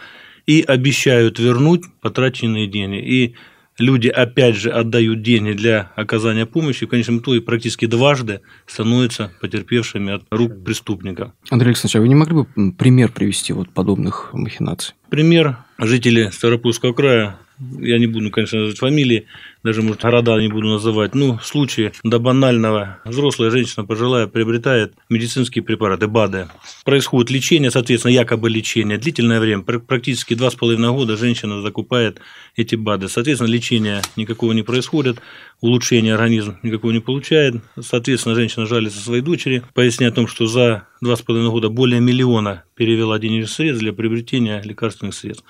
и 0.51 0.63
обещают 0.63 1.39
вернуть 1.39 1.85
потраченные 2.01 2.67
деньги. 2.67 2.99
И 2.99 3.37
люди 3.79 4.09
опять 4.09 4.57
же 4.57 4.71
отдают 4.73 5.23
деньги 5.23 5.53
для 5.53 5.93
оказания 5.95 6.45
помощи, 6.45 6.87
в 6.87 6.89
конечном 6.89 7.19
итоге 7.19 7.41
практически 7.41 7.87
дважды 7.87 8.41
становятся 8.67 9.31
потерпевшими 9.41 10.13
от 10.13 10.25
рук 10.33 10.65
преступника. 10.65 11.35
Андрей 11.51 11.69
Александрович, 11.69 11.95
а 11.95 12.01
вы 12.01 12.09
не 12.09 12.17
могли 12.17 12.35
бы 12.35 12.73
пример 12.73 13.13
привести 13.13 13.53
вот 13.53 13.71
подобных 13.71 14.31
махинаций? 14.33 14.97
Пример. 15.09 15.59
Жители 15.79 16.31
Ставропольского 16.33 16.95
края 16.95 17.39
я 17.79 17.99
не 17.99 18.07
буду, 18.07 18.31
конечно, 18.31 18.59
называть 18.59 18.79
фамилии, 18.79 19.27
даже, 19.63 19.83
может, 19.83 20.03
города 20.03 20.41
не 20.41 20.49
буду 20.49 20.69
называть, 20.69 21.15
ну, 21.15 21.39
в 21.39 21.47
случае 21.47 21.93
до 22.03 22.19
банального, 22.19 22.99
взрослая 23.05 23.51
женщина 23.51 23.85
пожилая 23.85 24.27
приобретает 24.27 24.95
медицинские 25.09 25.63
препараты, 25.63 26.07
БАДы. 26.07 26.49
Происходит 26.85 27.31
лечение, 27.31 27.71
соответственно, 27.71 28.13
якобы 28.13 28.49
лечение, 28.49 28.97
длительное 28.97 29.41
время, 29.41 29.63
практически 29.63 30.35
два 30.35 30.51
с 30.51 30.55
половиной 30.55 30.91
года 30.91 31.17
женщина 31.17 31.61
закупает 31.61 32.21
эти 32.57 32.75
БАДы. 32.75 33.09
Соответственно, 33.09 33.49
лечения 33.49 34.03
никакого 34.17 34.53
не 34.53 34.63
происходит, 34.63 35.19
улучшения 35.61 36.15
организм 36.15 36.57
никакого 36.63 36.93
не 36.93 37.01
получает. 37.01 37.57
Соответственно, 37.81 38.35
женщина 38.35 38.67
жалится 38.67 39.01
своей 39.01 39.23
дочери, 39.23 39.63
поясняя 39.75 40.11
о 40.11 40.15
том, 40.15 40.27
что 40.27 40.47
за 40.47 40.89
два 41.01 41.17
с 41.17 41.23
половиной 41.23 41.51
года 41.51 41.69
более 41.69 42.01
миллиона 42.01 42.65
перевела 42.75 43.19
денежных 43.19 43.51
средств 43.51 43.83
для 43.83 43.93
приобретения 43.93 44.63
лекарственных 44.65 45.15
средств. 45.15 45.45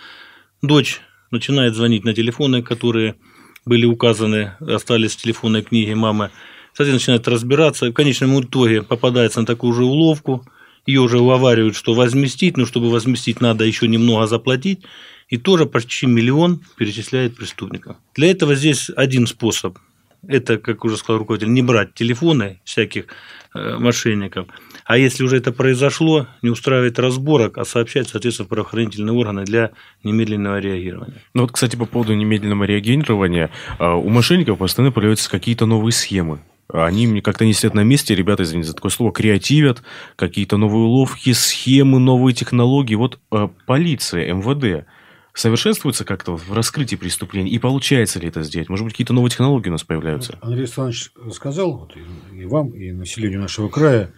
Дочь 0.62 1.00
начинает 1.30 1.74
звонить 1.74 2.04
на 2.04 2.14
телефоны, 2.14 2.62
которые 2.62 3.16
были 3.64 3.86
указаны, 3.86 4.52
остались 4.60 5.14
в 5.14 5.22
телефонной 5.22 5.62
книге 5.62 5.94
мамы. 5.94 6.30
Кстати, 6.72 6.90
начинает 6.90 7.28
разбираться. 7.28 7.86
В 7.86 7.92
конечном 7.92 8.40
итоге 8.40 8.82
попадается 8.82 9.40
на 9.40 9.46
такую 9.46 9.74
же 9.74 9.84
уловку. 9.84 10.44
Ее 10.86 11.00
уже 11.00 11.18
уговаривают, 11.18 11.76
что 11.76 11.94
возместить, 11.94 12.56
но 12.56 12.64
чтобы 12.64 12.90
возместить, 12.90 13.40
надо 13.40 13.64
еще 13.64 13.86
немного 13.86 14.26
заплатить. 14.26 14.80
И 15.28 15.36
тоже 15.36 15.66
почти 15.66 16.06
миллион 16.06 16.62
перечисляет 16.76 17.36
преступников. 17.36 17.96
Для 18.14 18.30
этого 18.30 18.54
здесь 18.54 18.90
один 18.96 19.26
способ. 19.26 19.78
Это, 20.26 20.58
как 20.58 20.84
уже 20.84 20.96
сказал 20.96 21.18
руководитель, 21.18 21.52
не 21.52 21.62
брать 21.62 21.94
телефоны 21.94 22.60
всяких 22.64 23.06
э, 23.54 23.76
мошенников, 23.78 24.48
а 24.90 24.98
если 24.98 25.22
уже 25.22 25.36
это 25.36 25.52
произошло, 25.52 26.26
не 26.42 26.50
устраивать 26.50 26.98
разборок, 26.98 27.58
а 27.58 27.64
сообщать, 27.64 28.08
соответственно, 28.08 28.48
правоохранительные 28.48 29.14
органы 29.14 29.44
для 29.44 29.70
немедленного 30.02 30.58
реагирования. 30.58 31.22
Ну 31.32 31.42
вот, 31.42 31.52
кстати, 31.52 31.76
по 31.76 31.86
поводу 31.86 32.12
немедленного 32.14 32.64
реагирования, 32.64 33.50
а, 33.78 33.94
у 33.94 34.08
мошенников 34.08 34.58
постоянно 34.58 34.90
появляются 34.90 35.30
какие-то 35.30 35.64
новые 35.64 35.92
схемы. 35.92 36.40
Они 36.66 37.06
мне 37.06 37.22
как-то 37.22 37.44
не 37.44 37.52
сидят 37.52 37.74
на 37.74 37.84
месте, 37.84 38.16
ребята, 38.16 38.42
извините 38.42 38.70
за 38.70 38.74
такое 38.74 38.90
слово, 38.90 39.12
креативят, 39.12 39.84
какие-то 40.16 40.56
новые 40.56 40.82
уловки, 40.82 41.34
схемы, 41.34 42.00
новые 42.00 42.34
технологии. 42.34 42.96
Вот 42.96 43.20
а, 43.30 43.48
полиция, 43.66 44.34
МВД 44.34 44.88
совершенствуется 45.34 46.04
как-то 46.04 46.36
в 46.36 46.52
раскрытии 46.52 46.96
преступлений? 46.96 47.50
И 47.50 47.58
получается 47.58 48.18
ли 48.18 48.28
это 48.28 48.42
сделать? 48.42 48.68
Может 48.68 48.84
быть, 48.84 48.94
какие-то 48.94 49.12
новые 49.12 49.30
технологии 49.30 49.68
у 49.68 49.72
нас 49.72 49.84
появляются? 49.84 50.38
Андрей 50.40 50.64
Александрович 50.64 51.12
сказал 51.32 51.78
вот, 51.78 51.94
и 52.32 52.44
вам, 52.44 52.70
и 52.70 52.90
населению 52.92 53.40
нашего 53.40 53.68
края, 53.68 54.12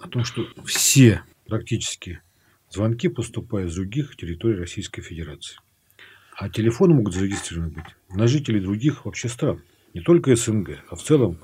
о 0.00 0.08
том, 0.08 0.24
что 0.24 0.46
все 0.64 1.22
практически 1.46 2.20
звонки 2.70 3.08
поступают 3.08 3.72
с 3.72 3.74
других 3.74 4.16
территорий 4.16 4.56
Российской 4.56 5.02
Федерации. 5.02 5.56
А 6.36 6.48
телефоны 6.48 6.94
могут 6.94 7.14
зарегистрированы 7.14 7.70
быть 7.70 7.84
на 8.08 8.26
жителей 8.26 8.60
других 8.60 9.04
вообще 9.04 9.28
стран. 9.28 9.62
Не 9.92 10.00
только 10.00 10.34
СНГ, 10.34 10.78
а 10.88 10.96
в 10.96 11.02
целом 11.02 11.38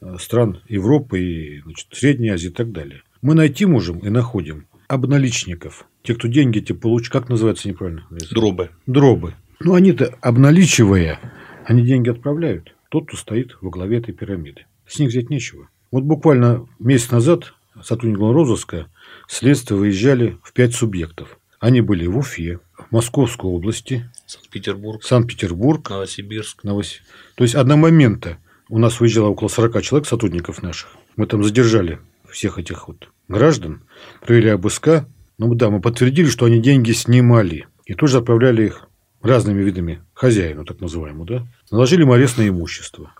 э, 0.00 0.16
стран 0.18 0.60
Европы 0.68 1.20
и 1.20 1.60
значит, 1.62 1.88
Средней 1.92 2.30
Азии 2.30 2.48
и 2.48 2.52
так 2.52 2.72
далее. 2.72 3.02
Мы 3.22 3.34
найти 3.34 3.64
можем 3.64 4.00
и 4.00 4.10
находим 4.10 4.66
обналичников. 4.88 5.86
Те, 6.02 6.14
кто 6.14 6.28
деньги 6.28 6.58
эти 6.58 6.72
получат, 6.72 7.12
как 7.12 7.28
называется 7.28 7.68
неправильно? 7.68 8.06
Дробы. 8.30 8.70
Дробы. 8.86 9.34
Ну, 9.60 9.74
они-то, 9.74 10.14
обналичивая, 10.20 11.20
они 11.64 11.82
деньги 11.82 12.10
отправляют. 12.10 12.74
Тот, 12.90 13.08
кто 13.08 13.16
стоит 13.16 13.56
во 13.62 13.70
главе 13.70 13.98
этой 13.98 14.12
пирамиды. 14.12 14.66
С 14.86 14.98
них 14.98 15.08
взять 15.08 15.30
нечего. 15.30 15.68
Вот 15.90 16.04
буквально 16.04 16.68
месяц 16.78 17.10
назад 17.10 17.54
сотрудники 17.82 18.20
розыска 18.20 18.86
следствия 19.28 19.76
выезжали 19.76 20.38
в 20.42 20.52
пять 20.52 20.74
субъектов. 20.74 21.38
Они 21.60 21.80
были 21.80 22.06
в 22.06 22.18
Уфе, 22.18 22.60
в 22.76 22.92
Московской 22.92 23.50
области, 23.50 24.10
Санкт-Петербург, 24.26 25.02
Санкт-Петербург, 25.02 25.88
Новосибирск. 25.88 26.62
Новос... 26.62 27.00
То 27.36 27.44
есть, 27.44 27.54
одномоментно 27.54 28.38
у 28.68 28.78
нас 28.78 29.00
выезжало 29.00 29.28
около 29.28 29.48
40 29.48 29.82
человек, 29.82 30.08
сотрудников 30.08 30.62
наших. 30.62 30.90
Мы 31.16 31.26
там 31.26 31.42
задержали 31.42 32.00
всех 32.28 32.58
этих 32.58 32.88
вот 32.88 33.08
граждан, 33.28 33.82
провели 34.20 34.50
обыска. 34.50 35.08
Ну 35.38 35.54
да, 35.54 35.70
мы 35.70 35.80
подтвердили, 35.80 36.28
что 36.28 36.46
они 36.46 36.60
деньги 36.60 36.92
снимали. 36.92 37.66
И 37.86 37.94
тоже 37.94 38.18
отправляли 38.18 38.66
их 38.66 38.88
разными 39.22 39.62
видами 39.62 40.02
хозяину, 40.12 40.64
так 40.64 40.80
называемому, 40.80 41.24
да. 41.24 41.46
Наложили 41.70 42.02
им 42.02 42.12
арест 42.12 42.38
на 42.38 42.48
имущество. 42.48 43.12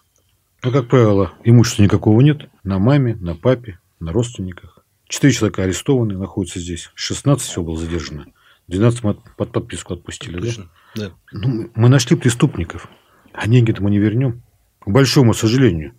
Но, 0.62 0.70
как 0.70 0.88
правило, 0.88 1.32
имущества 1.44 1.82
никакого 1.82 2.20
нет. 2.20 2.49
На 2.62 2.78
маме, 2.78 3.16
на 3.16 3.34
папе, 3.34 3.78
на 4.04 4.12
родственниках. 4.12 4.84
Четыре 5.08 5.32
человека 5.32 5.62
арестованы, 5.62 6.16
находятся 6.16 6.61
здесь. 6.61 6.90
16 6.94 7.46
всего 7.46 7.64
было 7.64 7.78
задержано. 7.78 8.26
12 8.68 9.02
мы 9.04 9.16
под 9.37 9.52
подписку 9.52 9.94
отпустили, 9.94 10.40
Точно. 10.40 10.70
Да. 10.94 11.08
да? 11.08 11.14
Ну, 11.32 11.70
мы 11.75 11.88
нашли 11.88 12.16
преступников. 12.16 12.88
А 13.32 13.49
деньги-то 13.49 13.82
мы 13.82 13.90
не 13.90 13.99
вернем. 13.99 14.42
К 14.80 14.90
большому 14.90 15.34
сожалению. 15.34 15.92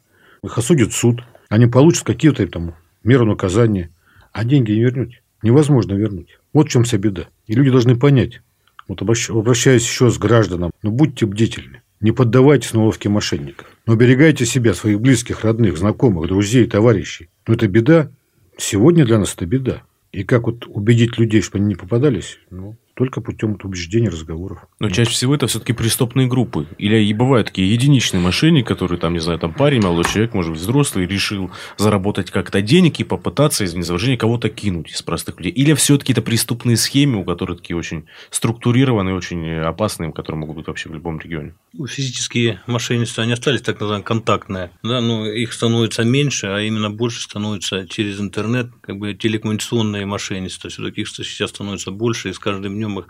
Их 0.43 0.57
осудит 0.57 0.93
суд. 0.93 1.23
Они 1.49 1.67
получат 1.67 2.03
какие-то 2.05 2.47
там 2.47 2.75
меру 3.03 3.25
наказания. 3.25 3.91
А 4.31 4.43
деньги 4.43 4.71
не 4.71 4.81
вернуть. 4.81 5.21
Невозможно 5.41 5.93
вернуть. 5.93 6.39
Вот 6.53 6.67
в 6.67 6.71
чем 6.71 6.83
вся 6.83 6.97
беда. 6.97 7.27
И 7.45 7.53
люди 7.53 7.69
должны 7.69 7.97
понять. 7.97 8.41
Вот 8.87 9.01
обращаюсь 9.01 9.83
еще 9.83 10.09
с 10.09 10.17
гражданам. 10.17 10.71
Ну, 10.81 10.91
будьте 10.91 11.25
бдительны. 11.25 11.81
Не 12.01 12.11
поддавайтесь 12.11 12.73
на 12.73 12.81
уловки 12.81 13.07
мошенников. 13.07 13.67
Но 13.85 13.93
оберегайте 13.93 14.45
себя, 14.45 14.73
своих 14.73 14.99
близких, 14.99 15.43
родных, 15.43 15.77
знакомых, 15.77 16.27
друзей, 16.27 16.67
товарищей. 16.67 17.29
Но 17.47 17.53
это 17.53 17.67
беда. 17.67 18.11
Сегодня 18.57 19.05
для 19.05 19.19
нас 19.19 19.33
это 19.33 19.45
беда. 19.45 19.83
И 20.11 20.23
как 20.23 20.43
вот 20.43 20.65
убедить 20.67 21.17
людей, 21.17 21.41
чтобы 21.41 21.63
они 21.63 21.69
не 21.69 21.75
попадались? 21.75 22.39
Ну, 22.49 22.75
только 22.95 23.21
путем 23.21 23.57
убеждения, 23.61 24.09
разговоров. 24.09 24.59
Но 24.79 24.89
чаще 24.89 25.11
всего 25.11 25.35
это 25.35 25.47
все-таки 25.47 25.73
преступные 25.73 26.27
группы. 26.27 26.65
Или 26.77 27.03
и 27.03 27.13
бывают 27.13 27.47
такие 27.47 27.71
единичные 27.71 28.21
мошенники, 28.21 28.65
которые 28.65 28.97
там, 28.97 29.13
не 29.13 29.19
знаю, 29.19 29.37
там 29.37 29.53
парень, 29.53 29.81
молодой 29.81 30.05
человек, 30.05 30.33
может 30.33 30.53
быть, 30.53 30.61
взрослый, 30.61 31.05
решил 31.05 31.51
заработать 31.77 32.31
как-то 32.31 32.61
денег 32.61 32.99
и 32.99 33.03
попытаться 33.03 33.65
из 33.65 33.73
незавождения 33.73 34.17
кого-то 34.17 34.49
кинуть 34.49 34.91
из 34.91 35.01
простых 35.01 35.37
людей. 35.39 35.51
Или 35.51 35.73
все-таки 35.73 36.13
это 36.13 36.21
преступные 36.21 36.77
схемы, 36.77 37.19
у 37.19 37.25
которых 37.25 37.61
такие 37.61 37.75
очень 37.75 38.05
структурированные, 38.29 39.13
очень 39.13 39.51
опасные, 39.59 40.13
которые 40.13 40.39
могут 40.39 40.55
быть 40.55 40.67
вообще 40.67 40.89
в 40.89 40.93
любом 40.93 41.19
регионе. 41.19 41.53
Физические 41.87 42.61
мошенничества, 42.65 43.23
они 43.23 43.33
остались 43.33 43.61
так 43.61 43.79
называемые 43.79 44.05
контактные. 44.05 44.71
Да, 44.83 45.01
но 45.01 45.27
их 45.27 45.51
становится 45.51 46.03
меньше, 46.03 46.47
а 46.47 46.61
именно 46.61 46.89
больше 46.89 47.21
становится 47.21 47.85
через 47.89 48.21
интернет, 48.21 48.69
как 48.79 48.97
бы 48.97 49.13
телекоммуникационные 49.13 50.05
мошенничества. 50.05 50.69
Все-таки 50.69 51.01
их 51.01 51.09
сейчас 51.09 51.49
становится 51.49 51.91
больше, 51.91 52.29
и 52.29 52.33
с 52.33 52.39
каждым 52.39 52.73
днем 52.75 52.84
днем 52.85 52.99
их 52.99 53.07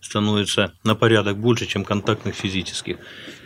становится 0.00 0.74
на 0.84 0.94
порядок 0.94 1.38
больше, 1.38 1.66
чем 1.66 1.84
контактных 1.84 2.34
физических. 2.34 2.98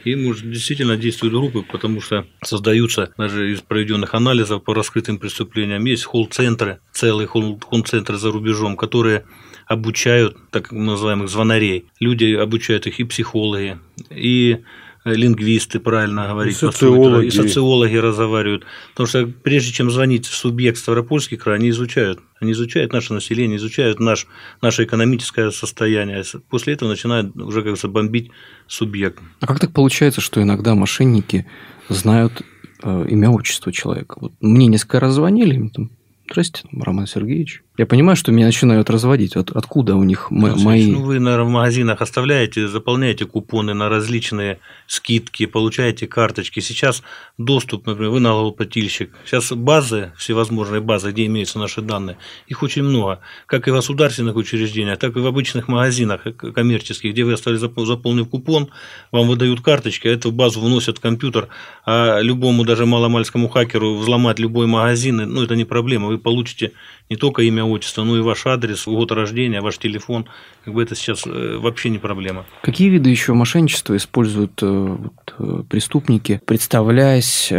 И, 0.05 0.15
может, 0.15 0.51
действительно 0.51 0.97
действуют 0.97 1.35
группы, 1.35 1.63
потому 1.63 2.01
что 2.01 2.27
создаются 2.45 3.13
даже 3.17 3.53
из 3.53 3.61
проведенных 3.61 4.15
анализов 4.15 4.63
по 4.63 4.75
раскрытым 4.75 5.19
преступлениям, 5.19 5.85
есть 5.87 6.05
холл-центры, 6.05 6.81
целые 6.93 7.27
холл-центры 7.27 8.17
за 8.19 8.31
рубежом, 8.31 8.77
которые 8.77 9.25
обучают 9.67 10.37
так 10.51 10.73
называемых 10.73 11.31
звонарей. 11.31 11.87
Люди 12.01 12.35
обучают 12.35 12.87
их 12.87 13.01
и 13.01 13.05
психологи, 13.05 13.79
и 14.11 14.59
лингвисты, 15.05 15.81
правильно 15.81 16.29
говорить, 16.29 16.55
и 16.55 16.59
социологи. 16.59 17.27
и 17.27 17.31
социологи 17.31 17.97
разговаривают. 17.97 18.65
Потому 18.91 19.07
что 19.07 19.27
прежде 19.27 19.73
чем 19.73 19.91
звонить 19.91 20.27
в 20.27 20.35
субъект 20.35 20.79
Ставропольский 20.79 21.37
край, 21.37 21.57
они 21.57 21.71
изучают. 21.71 22.21
Они 22.41 22.53
изучают 22.53 22.93
наше 22.93 23.13
население, 23.13 23.57
изучают 23.57 24.01
наш, 24.01 24.27
наше 24.61 24.85
экономическое 24.85 25.51
состояние. 25.51 26.23
После 26.49 26.75
этого 26.75 26.89
начинают 26.89 27.37
уже, 27.37 27.59
как 27.59 27.65
говорится, 27.65 27.89
бомбить 27.89 28.31
субъект. 28.67 29.19
А 29.41 29.47
как 29.47 29.61
так 29.61 29.73
получается, 29.73 30.21
что 30.21 30.43
иногда 30.43 30.75
мошенники 30.75 31.47
знают 31.89 32.43
э, 32.83 33.07
имя, 33.09 33.31
отчество 33.31 33.73
человека? 33.73 34.19
Вот 34.21 34.33
мне 34.41 34.67
несколько 34.67 35.01
раз 35.01 35.15
звонили, 35.15 35.69
там, 35.69 35.91
Здрасте, 36.31 36.63
Роман 36.73 37.07
Сергеевич. 37.07 37.63
Я 37.83 37.87
понимаю, 37.87 38.15
что 38.15 38.31
меня 38.31 38.47
начинают 38.47 38.91
разводить. 38.91 39.35
От, 39.35 39.51
откуда 39.51 39.97
у 39.97 40.05
них 40.05 40.29
ну, 40.31 40.57
мои... 40.57 40.93
Ну, 40.93 41.03
вы, 41.03 41.19
наверное, 41.19 41.47
в 41.47 41.51
магазинах 41.51 42.01
оставляете, 42.01 42.69
заполняете 42.69 43.25
купоны 43.25 43.75
на 43.75 43.89
различные 43.89 44.61
скидки, 44.87 45.47
получаете 45.47 46.07
карточки. 46.07 46.61
Сейчас 46.61 47.03
доступ, 47.39 47.89
например, 47.89 48.13
вы 48.13 48.21
налогоплательщик. 48.21 49.11
Сейчас 49.25 49.51
базы, 49.51 50.13
всевозможные 50.17 50.81
базы, 50.81 51.11
где 51.11 51.27
имеются 51.27 51.59
наши 51.59 51.83
данные, 51.83 52.19
их 52.47 52.63
очень 52.63 52.85
много. 52.85 53.19
Как 53.47 53.67
и 53.67 53.73
в 53.73 53.75
государственных 53.75 54.37
учреждениях, 54.37 55.01
так 55.01 55.17
и 55.17 55.19
в 55.19 55.27
обычных 55.27 55.67
магазинах 55.67 56.21
коммерческих, 56.37 57.11
где 57.11 57.25
вы 57.25 57.33
оставили 57.33 57.59
заполнив 57.59 58.29
купон, 58.29 58.69
вам 59.11 59.27
выдают 59.27 59.61
карточки, 59.61 60.07
а 60.07 60.13
эту 60.13 60.31
базу 60.31 60.61
вносят 60.61 60.99
в 60.99 61.01
компьютер, 61.01 61.49
а 61.85 62.21
любому, 62.21 62.65
даже 62.65 62.87
маломальскому 62.87 63.49
хакеру 63.49 63.97
взломать 63.97 64.39
любой 64.39 64.69
магазин, 64.69 65.17
ну, 65.17 65.43
это 65.43 65.57
не 65.57 65.65
проблема. 65.65 66.07
Вы 66.07 66.19
получите 66.19 66.71
не 67.11 67.17
только 67.17 67.43
имя, 67.43 67.65
отчество, 67.73 68.05
но 68.05 68.17
и 68.17 68.21
ваш 68.21 68.47
адрес, 68.47 68.87
год 68.87 69.13
рождения, 69.13 69.61
ваш 69.61 69.79
телефон. 69.79 70.29
Как 70.65 70.75
бы 70.75 70.83
это 70.83 70.95
сейчас 70.95 71.27
э, 71.27 71.57
вообще 71.59 71.91
не 71.91 71.99
проблема. 71.99 72.47
Какие 72.63 72.89
виды 72.89 73.11
еще 73.11 73.33
мошенничества 73.33 73.97
используют 73.97 74.63
э, 74.63 74.67
вот, 74.67 75.35
э, 75.39 75.63
преступники, 75.69 76.41
представляясь 76.47 77.53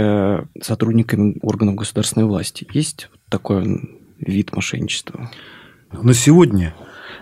сотрудниками 0.62 1.38
органов 1.42 1.76
государственной 1.76 2.26
власти? 2.26 2.68
Есть 2.72 3.10
такой 3.30 3.90
вид 4.20 4.56
мошенничества? 4.56 5.32
На 5.92 6.14
сегодня 6.14 6.76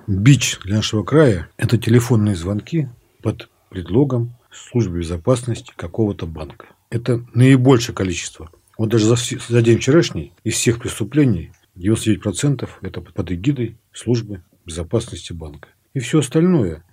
бич 0.08 0.60
для 0.64 0.78
нашего 0.78 1.04
края– 1.04 1.50
это 1.58 1.78
телефонные 1.78 2.36
звонки 2.36 2.88
под 3.22 3.50
предлогом 3.70 4.36
службы 4.52 5.00
безопасности 5.00 5.74
какого-то 5.76 6.26
банка. 6.26 6.68
Это 6.90 7.24
наибольшее 7.34 7.96
количество. 7.96 8.50
Вот 8.78 8.90
даже 8.90 9.06
за, 9.06 9.16
за 9.16 9.62
день 9.62 9.78
вчерашний 9.78 10.34
из 10.44 10.56
всех 10.56 10.80
преступлений 10.80 11.52
99% 11.78 12.70
это 12.82 13.02
под 13.02 13.32
эгидой 13.32 13.78
службы 13.94 14.44
безопасности 14.66 15.34
банка. 15.34 15.70
И 15.94 16.00
все 16.00 16.20
остальное 16.20 16.84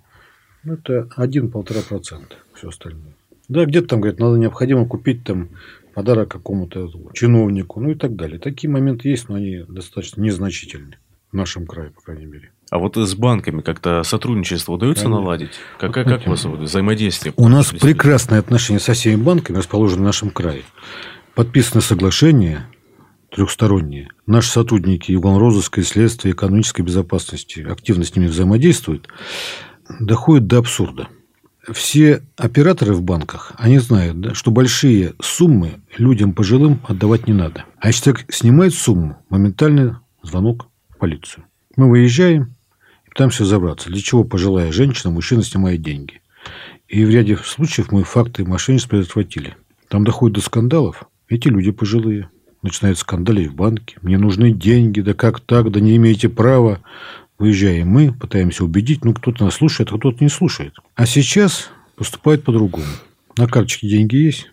это 0.63 1.09
1-1,5%. 1.17 2.23
Все 2.53 2.69
остальное. 2.69 3.15
Да, 3.47 3.65
где-то 3.65 3.87
там, 3.87 4.01
говорят, 4.01 4.19
надо 4.19 4.37
необходимо 4.37 4.85
купить 4.85 5.23
там 5.23 5.49
подарок 5.93 6.29
какому-то 6.29 6.89
чиновнику, 7.13 7.79
ну 7.79 7.91
и 7.91 7.95
так 7.95 8.15
далее. 8.15 8.39
Такие 8.39 8.69
моменты 8.69 9.09
есть, 9.09 9.27
но 9.29 9.35
они 9.35 9.65
достаточно 9.67 10.21
незначительны 10.21 10.97
в 11.31 11.35
нашем 11.35 11.65
крае, 11.65 11.91
по 11.91 12.01
крайней 12.01 12.25
мере. 12.25 12.51
А 12.69 12.77
вот 12.77 12.95
с 12.95 13.15
банками 13.15 13.61
как-то 13.61 14.03
сотрудничество 14.03 14.73
удается 14.73 15.05
Конечно. 15.05 15.21
наладить? 15.21 15.51
Как, 15.79 15.93
как, 15.93 16.07
как 16.07 16.27
у 16.27 16.31
вас 16.31 16.45
взаимодействие? 16.45 17.33
У 17.37 17.47
нас 17.47 17.71
прекрасные 17.71 18.39
отношения 18.39 18.79
со 18.79 18.93
всеми 18.93 19.21
банками, 19.21 19.57
расположенными 19.57 20.03
в 20.03 20.07
нашем 20.07 20.29
крае. 20.29 20.63
Подписано 21.33 21.81
соглашение 21.81 22.67
трехсторонние. 23.31 24.09
Наши 24.25 24.49
сотрудники 24.49 25.11
уголовно-розыска 25.13 25.81
и 25.81 25.83
следствия 25.83 26.31
экономической 26.31 26.81
безопасности 26.81 27.61
активно 27.61 28.03
с 28.03 28.15
ними 28.15 28.27
взаимодействуют, 28.27 29.07
доходит 29.99 30.47
до 30.47 30.59
абсурда. 30.59 31.07
Все 31.71 32.23
операторы 32.35 32.93
в 32.93 33.03
банках, 33.03 33.51
они 33.57 33.77
знают, 33.79 34.19
да, 34.19 34.33
что 34.33 34.49
большие 34.49 35.13
суммы 35.21 35.81
людям 35.97 36.33
пожилым 36.33 36.79
отдавать 36.87 37.27
не 37.27 37.33
надо. 37.33 37.65
А 37.79 37.87
если 37.87 38.05
человек 38.05 38.25
снимает 38.33 38.73
сумму, 38.73 39.17
моментальный 39.29 39.93
звонок 40.23 40.67
в 40.89 40.97
полицию. 40.97 41.45
Мы 41.75 41.89
выезжаем 41.89 42.55
и 43.05 43.09
пытаемся 43.09 43.43
разобраться, 43.43 43.89
для 43.89 44.01
чего 44.01 44.23
пожилая 44.23 44.71
женщина, 44.71 45.11
мужчина 45.11 45.43
снимает 45.43 45.81
деньги. 45.81 46.21
И 46.87 47.05
в 47.05 47.09
ряде 47.09 47.37
случаев 47.37 47.91
мы 47.91 48.03
факты 48.03 48.43
мошенничества 48.45 48.97
предотвратили. 48.97 49.55
Там 49.89 50.03
доходит 50.03 50.35
до 50.35 50.41
скандалов. 50.41 51.03
Эти 51.27 51.47
люди 51.47 51.71
пожилые 51.71 52.29
начинает 52.61 52.97
скандалить 52.97 53.49
в 53.49 53.55
банке. 53.55 53.97
Мне 54.01 54.17
нужны 54.17 54.51
деньги, 54.51 55.01
да 55.01 55.13
как 55.13 55.39
так, 55.39 55.71
да 55.71 55.79
не 55.79 55.95
имеете 55.95 56.29
права. 56.29 56.81
Выезжаем 57.37 57.87
мы, 57.87 58.11
пытаемся 58.11 58.65
убедить, 58.65 59.05
ну, 59.05 59.13
кто-то 59.13 59.45
нас 59.45 59.55
слушает, 59.55 59.91
а 59.91 59.97
кто-то 59.97 60.23
не 60.23 60.29
слушает. 60.29 60.73
А 60.95 61.05
сейчас 61.05 61.69
поступает 61.95 62.43
по-другому. 62.43 62.85
На 63.37 63.47
карточке 63.47 63.87
деньги 63.87 64.17
есть, 64.17 64.51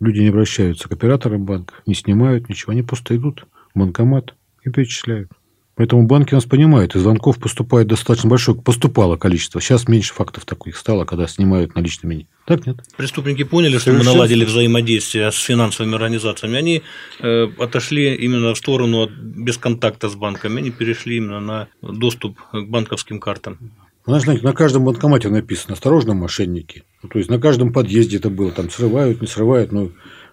люди 0.00 0.20
не 0.20 0.28
обращаются 0.28 0.88
к 0.88 0.92
операторам 0.92 1.44
банка, 1.44 1.74
не 1.86 1.94
снимают 1.94 2.48
ничего, 2.48 2.72
они 2.72 2.82
просто 2.82 3.14
идут 3.16 3.46
в 3.74 3.78
банкомат 3.78 4.34
и 4.64 4.70
перечисляют. 4.70 5.30
Поэтому 5.76 6.06
банки 6.06 6.32
нас 6.32 6.46
понимают, 6.46 6.96
и 6.96 6.98
звонков 6.98 7.38
поступает 7.38 7.86
достаточно 7.86 8.30
большое, 8.30 8.56
поступало 8.56 9.16
количество. 9.16 9.60
Сейчас 9.60 9.88
меньше 9.88 10.14
фактов 10.14 10.46
таких 10.46 10.74
стало, 10.74 11.04
когда 11.04 11.26
снимают 11.26 11.74
наличными. 11.74 12.28
Так 12.46 12.66
нет? 12.66 12.78
Преступники 12.96 13.44
поняли, 13.44 13.76
что 13.76 13.92
мы 13.92 14.02
наладили 14.02 14.46
взаимодействие 14.46 15.30
с 15.30 15.38
финансовыми 15.38 15.94
организациями. 15.94 16.56
Они 16.56 16.82
э, 17.20 17.46
отошли 17.58 18.14
именно 18.14 18.54
в 18.54 18.58
сторону 18.58 19.02
от, 19.02 19.10
без 19.10 19.58
контакта 19.58 20.08
с 20.08 20.14
банками. 20.14 20.60
Они 20.60 20.70
перешли 20.70 21.18
именно 21.18 21.40
на 21.40 21.68
доступ 21.82 22.38
к 22.52 22.62
банковским 22.62 23.20
картам. 23.20 23.58
Ну, 24.06 24.18
знаете, 24.18 24.44
на 24.44 24.54
каждом 24.54 24.86
банкомате 24.86 25.28
написано 25.28 25.74
«Осторожно, 25.74 26.14
мошенники». 26.14 26.84
Ну, 27.02 27.10
то 27.10 27.18
есть, 27.18 27.28
на 27.28 27.38
каждом 27.38 27.74
подъезде 27.74 28.16
это 28.16 28.30
было. 28.30 28.50
Там 28.50 28.70
срывают, 28.70 29.20
не 29.20 29.26
срывают. 29.26 29.72
Но 29.72 29.90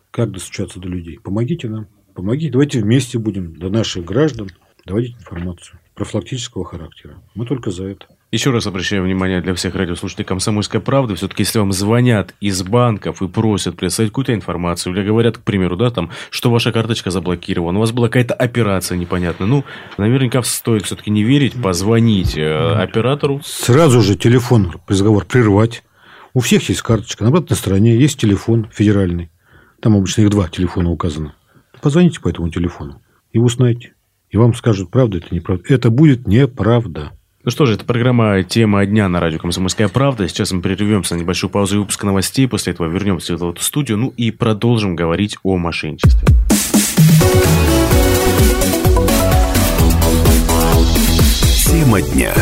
как 0.10 0.32
достучаться 0.32 0.79
до 0.79 0.88
людей? 0.88 1.19
Помогите 1.21 1.67
нам. 1.67 1.88
Помогите. 2.13 2.53
Давайте 2.53 2.79
вместе 2.79 3.19
будем 3.19 3.58
до 3.58 3.69
наших 3.69 4.06
граждан 4.06 4.49
доводить 4.85 5.15
информацию 5.17 5.79
профилактического 5.95 6.65
характера. 6.65 7.15
Мы 7.35 7.45
только 7.45 7.71
за 7.71 7.85
это. 7.85 8.05
Еще 8.31 8.49
раз 8.49 8.65
обращаю 8.65 9.03
внимание 9.03 9.41
для 9.41 9.53
всех 9.53 9.75
радиослушателей 9.75 10.25
«Комсомольской 10.25 10.81
правды». 10.81 11.13
Все-таки, 11.13 11.43
если 11.43 11.59
вам 11.59 11.71
звонят 11.71 12.33
из 12.41 12.63
банков 12.63 13.21
и 13.21 13.27
просят 13.27 13.75
представить 13.77 14.09
какую-то 14.09 14.33
информацию, 14.33 14.95
или 14.95 15.05
говорят, 15.05 15.37
к 15.37 15.41
примеру, 15.41 15.75
да, 15.75 15.91
там, 15.91 16.09
что 16.31 16.49
ваша 16.49 16.71
карточка 16.71 17.11
заблокирована, 17.11 17.77
у 17.77 17.81
вас 17.81 17.91
была 17.91 18.07
какая-то 18.07 18.33
операция 18.33 18.97
непонятная, 18.97 19.47
ну, 19.47 19.63
наверняка 19.99 20.41
стоит 20.41 20.85
все-таки 20.85 21.11
не 21.11 21.23
верить, 21.23 21.53
позвонить 21.61 22.35
э, 22.35 22.73
оператору. 22.73 23.39
Сразу 23.43 24.01
же 24.01 24.15
телефон, 24.15 24.81
разговор 24.87 25.25
прервать. 25.25 25.83
У 26.33 26.39
всех 26.39 26.67
есть 26.69 26.81
карточка. 26.81 27.23
На 27.23 27.29
обратной 27.29 27.55
стороне 27.55 27.95
есть 27.95 28.19
телефон 28.19 28.67
федеральный. 28.73 29.29
Там 29.79 29.95
обычно 29.95 30.21
их 30.21 30.31
два 30.31 30.49
телефона 30.49 30.89
указано. 30.89 31.35
Позвоните 31.83 32.19
по 32.19 32.29
этому 32.29 32.49
телефону 32.49 32.99
и 33.31 33.37
узнаете. 33.37 33.93
И 34.33 34.37
вам 34.37 34.55
скажут, 34.55 34.89
правда 34.89 35.19
это 35.19 35.27
неправда. 35.33 35.63
Это 35.69 35.91
будет 35.91 36.25
неправда. 36.25 37.11
Ну 37.43 37.51
что 37.51 37.67
же, 37.67 37.75
это 37.75 37.85
программа 37.85 38.41
«Тема 38.41 38.83
дня» 38.83 39.07
на 39.07 39.19
радио 39.19 39.37
«Комсомольская 39.37 39.89
правда». 39.89 40.27
Сейчас 40.27 40.51
мы 40.51 40.61
прервемся 40.63 41.13
на 41.13 41.19
небольшую 41.19 41.51
паузу 41.51 41.75
и 41.75 41.79
выпуск 41.79 42.03
новостей. 42.03 42.47
После 42.47 42.73
этого 42.73 42.87
вернемся 42.87 43.37
в 43.37 43.47
эту 43.47 43.61
студию. 43.61 43.99
Ну 43.99 44.11
и 44.17 44.31
продолжим 44.31 44.95
говорить 44.95 45.37
о 45.43 45.57
мошенничестве. 45.57 46.27
Тема 51.69 52.01
дня. 52.01 52.33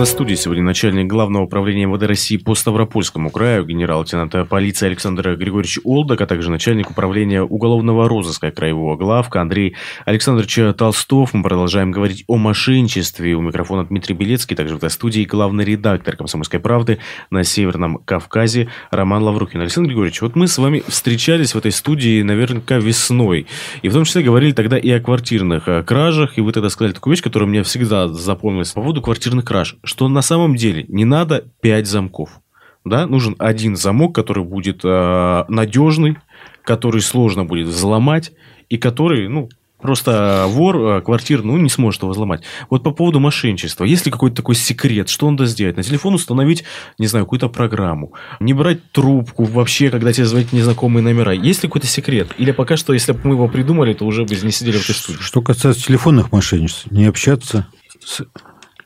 На 0.00 0.06
студии 0.06 0.34
сегодня 0.34 0.62
начальник 0.62 1.08
Главного 1.08 1.42
управления 1.42 1.84
МВД 1.84 2.04
России 2.04 2.38
по 2.38 2.54
Ставропольскому 2.54 3.28
краю, 3.28 3.66
генерал-лейтенант 3.66 4.48
полиции 4.48 4.86
Александр 4.86 5.36
Григорьевич 5.36 5.78
Олдок, 5.84 6.22
а 6.22 6.26
также 6.26 6.50
начальник 6.50 6.90
управления 6.90 7.42
уголовного 7.42 8.08
розыска 8.08 8.50
краевого 8.50 8.96
главка 8.96 9.42
Андрей 9.42 9.76
Александрович 10.06 10.58
Толстов. 10.78 11.34
Мы 11.34 11.42
продолжаем 11.42 11.90
говорить 11.90 12.24
о 12.28 12.38
мошенничестве. 12.38 13.34
У 13.34 13.42
микрофона 13.42 13.84
Дмитрий 13.84 14.14
Белецкий, 14.14 14.56
также 14.56 14.72
в 14.72 14.78
этой 14.78 14.88
студии 14.88 15.26
главный 15.26 15.66
редактор 15.66 16.16
«Комсомольской 16.16 16.60
правды» 16.60 16.98
на 17.28 17.44
Северном 17.44 17.98
Кавказе 17.98 18.70
Роман 18.90 19.22
Лаврухин. 19.22 19.60
Александр 19.60 19.88
Григорьевич, 19.88 20.22
вот 20.22 20.34
мы 20.34 20.48
с 20.48 20.56
вами 20.56 20.82
встречались 20.88 21.54
в 21.54 21.58
этой 21.58 21.72
студии 21.72 22.22
наверняка 22.22 22.78
весной. 22.78 23.46
И 23.82 23.90
в 23.90 23.92
том 23.92 24.04
числе 24.04 24.22
говорили 24.22 24.52
тогда 24.52 24.78
и 24.78 24.88
о 24.92 25.00
квартирных 25.00 25.68
э, 25.68 25.82
кражах. 25.82 26.38
И 26.38 26.40
вы 26.40 26.52
тогда 26.52 26.70
сказали 26.70 26.94
такую 26.94 27.12
вещь, 27.12 27.22
которая 27.22 27.46
мне 27.46 27.62
всегда 27.64 28.08
запомнилась 28.08 28.72
по 28.72 28.80
поводу 28.80 29.02
квартирных 29.02 29.44
краж 29.44 29.76
что 29.90 30.08
на 30.08 30.22
самом 30.22 30.54
деле 30.54 30.84
не 30.88 31.04
надо 31.04 31.44
5 31.60 31.86
замков. 31.86 32.40
Да? 32.84 33.06
Нужен 33.06 33.34
один 33.38 33.76
замок, 33.76 34.14
который 34.14 34.44
будет 34.44 34.80
э, 34.84 35.44
надежный, 35.48 36.16
который 36.62 37.00
сложно 37.00 37.44
будет 37.44 37.66
взломать, 37.66 38.32
и 38.68 38.78
который, 38.78 39.28
ну, 39.28 39.48
Просто 39.82 40.44
вор 40.46 40.76
э, 40.76 41.00
квартир, 41.00 41.42
ну, 41.42 41.56
не 41.56 41.70
сможет 41.70 42.02
его 42.02 42.12
взломать. 42.12 42.42
Вот 42.68 42.82
по 42.82 42.90
поводу 42.90 43.18
мошенничества. 43.18 43.84
Есть 43.84 44.04
ли 44.04 44.12
какой-то 44.12 44.36
такой 44.36 44.54
секрет? 44.54 45.08
Что 45.08 45.26
он 45.26 45.36
должен 45.36 45.54
сделать? 45.54 45.78
На 45.78 45.82
телефон 45.82 46.12
установить, 46.14 46.64
не 46.98 47.06
знаю, 47.06 47.24
какую-то 47.24 47.48
программу. 47.48 48.12
Не 48.40 48.52
брать 48.52 48.92
трубку 48.92 49.44
вообще, 49.44 49.88
когда 49.88 50.12
тебе 50.12 50.26
звонят 50.26 50.52
незнакомые 50.52 51.02
номера. 51.02 51.32
Есть 51.32 51.62
ли 51.62 51.68
какой-то 51.68 51.86
секрет? 51.86 52.28
Или 52.36 52.52
пока 52.52 52.76
что, 52.76 52.92
если 52.92 53.12
бы 53.12 53.20
мы 53.24 53.34
его 53.36 53.48
придумали, 53.48 53.94
то 53.94 54.04
уже 54.04 54.26
бы 54.26 54.36
не 54.36 54.50
сидели 54.50 54.76
в 54.76 54.84
этой 54.84 54.94
студии? 54.94 55.18
Что 55.18 55.40
касается 55.40 55.86
телефонных 55.86 56.30
мошенничеств, 56.30 56.90
не 56.90 57.06
общаться 57.06 57.66
с 58.04 58.20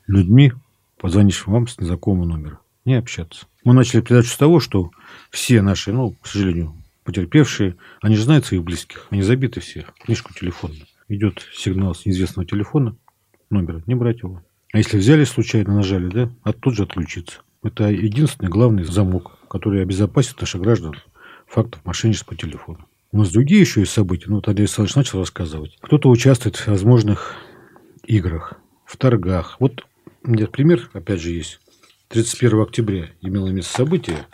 людьми, 0.07 0.53
позвонишь 1.05 1.47
вам 1.47 1.69
с 1.69 1.79
незнакомого 1.79 2.25
номера. 2.25 2.61
Не 2.87 2.95
общаться. 2.95 3.45
Мы 3.63 3.75
начали 3.75 4.01
передачу 4.01 4.31
с 4.31 4.39
того, 4.39 4.59
что 4.59 4.91
все 5.31 5.61
наши, 5.61 5.93
ну, 5.93 6.13
к 6.13 6.27
сожалению, 6.27 6.83
потерпевшие, 7.05 7.77
они 8.01 8.17
же 8.17 8.23
знают 8.23 8.47
своих 8.47 8.65
близких, 8.65 9.07
они 9.11 9.21
забиты 9.21 9.61
все, 9.61 9.85
книжку 10.03 10.33
телефонную. 10.33 10.87
Идет 11.11 11.47
сигнал 11.53 11.95
с 11.95 12.07
неизвестного 12.07 12.49
телефона, 12.49 12.97
номера, 13.51 13.83
не 13.87 13.95
брать 13.95 14.23
его. 14.23 14.43
А 14.73 14.79
если 14.79 14.97
взяли 14.97 15.25
случайно, 15.25 15.75
нажали, 15.75 16.09
да, 16.09 16.31
а 16.43 16.55
тут 16.55 16.75
же 16.75 16.85
отключиться. 16.85 17.41
Это 17.63 17.91
единственный 17.91 18.49
главный 18.49 18.85
замок, 18.85 19.33
который 19.51 19.83
обезопасит 19.83 20.41
наших 20.41 20.63
граждан 20.63 20.95
фактов 21.47 21.85
мошенничества 21.85 22.31
по 22.31 22.37
телефону. 22.41 22.89
У 23.13 23.19
нас 23.19 23.31
другие 23.31 23.61
еще 23.61 23.81
есть 23.81 23.93
события. 23.93 24.31
Ну, 24.31 24.37
вот 24.37 24.49
Андрей 24.49 24.65
Александрович 24.65 24.97
начал 24.97 25.19
рассказывать. 25.19 25.77
Кто-то 25.83 26.09
участвует 26.09 26.57
в 26.57 26.67
возможных 26.67 27.37
играх, 28.07 28.55
в 28.87 28.97
торгах. 28.97 29.57
Вот 29.61 29.85
нет, 30.25 30.51
пример, 30.53 30.89
опять 30.93 31.21
же, 31.21 31.31
есть. 31.31 31.61
31 32.09 32.61
октября 32.61 33.07
имело 33.23 33.49
место 33.49 33.73
событие 33.77 34.27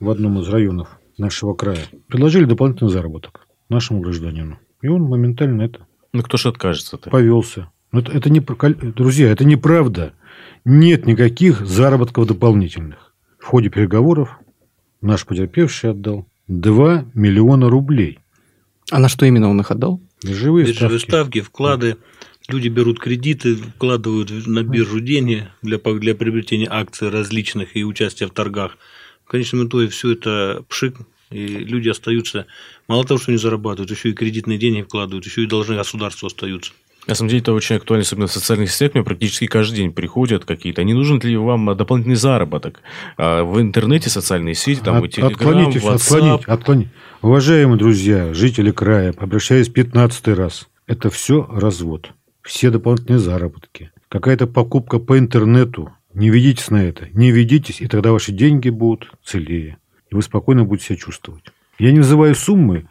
в 0.00 0.08
одном 0.10 0.38
из 0.40 0.48
районов 0.48 0.88
нашего 1.18 1.54
края. 1.54 1.84
Предложили 2.06 2.44
дополнительный 2.44 2.90
заработок 2.90 3.46
нашему 3.68 4.00
гражданину. 4.00 4.58
И 4.82 4.88
он 4.88 5.02
моментально 5.02 5.62
это 5.62 5.86
Ну, 6.12 6.22
кто 6.22 6.36
же 6.36 6.48
откажется-то? 6.48 7.10
повелся. 7.10 7.70
Но 7.90 8.00
это, 8.00 8.12
это 8.12 8.30
не, 8.30 8.40
друзья, 8.40 9.30
это 9.30 9.44
неправда. 9.44 10.12
Нет 10.64 11.06
никаких 11.06 11.66
заработков 11.66 12.26
дополнительных. 12.26 13.14
В 13.38 13.44
ходе 13.46 13.68
переговоров 13.70 14.38
наш 15.00 15.26
потерпевший 15.26 15.90
отдал 15.90 16.26
2 16.48 17.06
миллиона 17.14 17.68
рублей. 17.68 18.20
А 18.90 18.98
на 18.98 19.08
что 19.08 19.26
именно 19.26 19.48
он 19.48 19.60
их 19.60 19.70
отдал? 19.70 20.00
Биржевые, 20.22 20.66
Биржевые 20.66 20.98
ставки. 20.98 21.10
ставки, 21.10 21.40
вклады. 21.40 21.96
Люди 22.48 22.68
берут 22.68 22.98
кредиты, 22.98 23.56
вкладывают 23.56 24.30
на 24.46 24.62
биржу 24.62 25.00
деньги 25.00 25.46
для, 25.60 25.76
для 25.76 26.14
приобретения 26.14 26.66
акций 26.70 27.10
различных 27.10 27.76
и 27.76 27.84
участия 27.84 28.26
в 28.26 28.30
торгах. 28.30 28.78
В 29.26 29.30
конечном 29.30 29.68
итоге 29.68 29.88
все 29.88 30.12
это 30.12 30.64
пшик, 30.66 30.96
и 31.30 31.46
люди 31.46 31.90
остаются, 31.90 32.46
мало 32.88 33.04
того, 33.04 33.20
что 33.20 33.32
они 33.32 33.38
зарабатывают, 33.38 33.90
еще 33.90 34.08
и 34.08 34.14
кредитные 34.14 34.56
деньги 34.56 34.80
вкладывают, 34.80 35.26
еще 35.26 35.42
и 35.42 35.46
должны 35.46 35.76
государству 35.76 36.26
остаются. 36.26 36.72
На 37.06 37.14
самом 37.14 37.28
деле 37.28 37.42
это 37.42 37.52
очень 37.52 37.76
актуально, 37.76 38.02
особенно 38.02 38.28
в 38.28 38.32
социальных 38.32 38.70
сетях. 38.70 38.94
Мне 38.94 39.04
практически 39.04 39.46
каждый 39.46 39.76
день 39.76 39.92
приходят 39.92 40.46
какие-то. 40.46 40.84
Не 40.84 40.94
нужен 40.94 41.20
ли 41.20 41.36
вам 41.36 41.76
дополнительный 41.76 42.16
заработок? 42.16 42.80
А 43.18 43.44
В 43.44 43.60
интернете 43.60 44.08
социальные 44.08 44.54
сети, 44.54 44.80
там 44.82 45.02
От, 45.02 45.04
и 45.04 45.20
Telegram, 45.20 45.32
отклонитесь, 45.32 45.82
WhatsApp. 45.82 45.94
отклонить, 45.94 46.44
отклонить. 46.44 46.88
Уважаемые 47.20 47.78
друзья, 47.78 48.32
жители 48.32 48.70
края, 48.70 49.14
обращаюсь 49.18 49.68
15 49.68 50.28
раз. 50.28 50.68
Это 50.86 51.10
все 51.10 51.46
развод. 51.50 52.10
Все 52.48 52.70
дополнительные 52.70 53.18
заработки. 53.18 53.90
Какая-то 54.08 54.46
покупка 54.46 54.98
по 54.98 55.18
интернету. 55.18 55.92
Не 56.14 56.30
ведитесь 56.30 56.70
на 56.70 56.82
это. 56.82 57.06
Не 57.12 57.30
ведитесь, 57.30 57.82
и 57.82 57.86
тогда 57.88 58.10
ваши 58.10 58.32
деньги 58.32 58.70
будут 58.70 59.12
целее. 59.22 59.76
И 60.10 60.14
вы 60.14 60.22
спокойно 60.22 60.64
будете 60.64 60.86
себя 60.86 60.96
чувствовать. 60.96 61.44
Я 61.78 61.92
не 61.92 61.98
называю 61.98 62.34
суммы, 62.34 62.88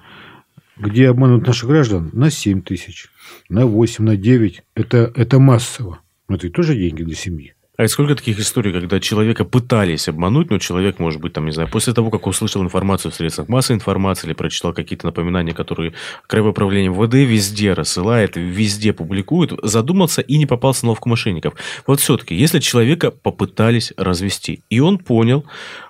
где 0.77 1.09
обманывают 1.09 1.47
наших 1.47 1.69
граждан 1.69 2.11
на 2.13 2.29
7 2.29 2.61
тысяч, 2.61 3.07
на 3.49 3.65
8, 3.65 4.03
на 4.03 4.15
9. 4.15 4.61
Это, 4.75 5.11
это 5.15 5.39
массово. 5.39 6.01
Но 6.29 6.35
это 6.35 6.45
ведь 6.45 6.55
тоже 6.55 6.75
деньги 6.75 7.01
для 7.01 7.15
семьи. 7.15 7.55
А 7.77 7.83
и 7.83 7.87
сколько 7.87 8.15
таких 8.15 8.39
историй, 8.39 8.73
когда 8.73 8.99
человека 8.99 9.45
пытались 9.45 10.07
обмануть, 10.07 10.49
но 10.49 10.57
человек, 10.57 10.97
может 10.97 11.21
быть, 11.21 11.33
там, 11.33 11.45
не 11.45 11.51
знаю, 11.51 11.69
после 11.69 11.93
того, 11.93 12.09
как 12.09 12.25
услышал 12.25 12.63
информацию 12.63 13.11
в 13.11 13.15
средствах 13.15 13.49
массовой 13.49 13.75
информации 13.75 14.25
или 14.25 14.33
прочитал 14.33 14.73
какие-то 14.73 15.05
напоминания, 15.05 15.53
которые 15.53 15.93
Краевое 16.25 16.53
управление 16.53 16.89
МВД 16.89 17.13
везде 17.13 17.73
рассылает, 17.73 18.35
везде 18.35 18.93
публикует, 18.93 19.51
задумался 19.61 20.21
и 20.21 20.37
не 20.39 20.47
попался 20.47 20.85
на 20.85 20.89
ловку 20.89 21.07
мошенников. 21.07 21.53
Вот 21.85 21.99
все-таки, 21.99 22.33
если 22.33 22.57
человека 22.57 23.11
попытались 23.11 23.93
развести, 23.95 24.63
и 24.71 24.79
он 24.79 24.97
понял, 24.97 25.45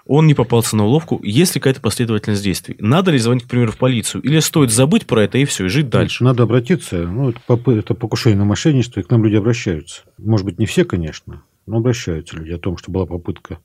он 0.06 0.28
не 0.28 0.34
попался 0.34 0.76
на 0.76 0.86
уловку, 0.86 1.22
есть 1.24 1.56
ли 1.56 1.62
какая-то 1.62 1.80
последовательность 1.80 2.44
действий? 2.44 2.76
Надо 2.80 3.12
ли 3.12 3.18
звонить, 3.18 3.46
к 3.46 3.48
примеру, 3.48 3.72
в 3.72 3.78
полицию? 3.78 4.22
Или 4.24 4.40
стоит 4.40 4.72
забыть 4.72 5.08
про 5.08 5.24
это 5.24 5.38
и 5.38 5.46
все, 5.46 5.66
и 5.66 5.70
жить 5.70 5.88
дальше? 5.88 6.22
Надо 6.22 6.44
обратиться. 6.44 7.08
Ну, 7.08 7.30
это 7.30 7.94
покушение 7.94 8.38
на 8.38 8.46
мошенничество, 8.46 9.00
и 9.00 9.04
к 9.04 9.10
нам 9.10 9.24
люди 9.24 9.38
обращаются. 9.38 10.02
Может 10.18 10.46
быть, 10.46 10.60
не 10.60 10.66
все, 10.66 10.84
конечно, 10.84 11.44
но 11.68 11.78
обращаются 11.78 12.36
люди 12.38 12.52
о 12.52 12.58
том, 12.58 12.78
что 12.78 12.92
была 12.92 13.06
попытка 13.06 13.60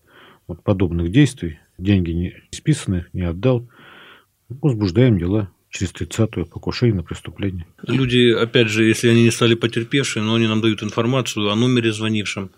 вот 0.47 0.63
подобных 0.63 1.11
действий. 1.11 1.59
Деньги 1.79 2.11
не 2.11 2.35
списаны, 2.51 3.07
не 3.13 3.23
отдал. 3.23 3.67
Возбуждаем 4.49 5.19
дела 5.19 5.51
через 5.71 5.93
30-ю 5.93 6.45
покушение 6.47 6.97
на 6.97 7.03
преступление. 7.03 7.67
Люди, 7.87 8.31
опять 8.33 8.69
же, 8.69 8.85
если 8.85 9.09
они 9.09 9.23
не 9.23 9.31
стали 9.31 9.55
потерпевшими, 9.55 10.23
но 10.23 10.35
они 10.35 10.47
нам 10.47 10.61
дают 10.61 10.83
информацию 10.83 11.51
о 11.51 11.57
номере 11.57 11.93
звонившем, 11.93 12.51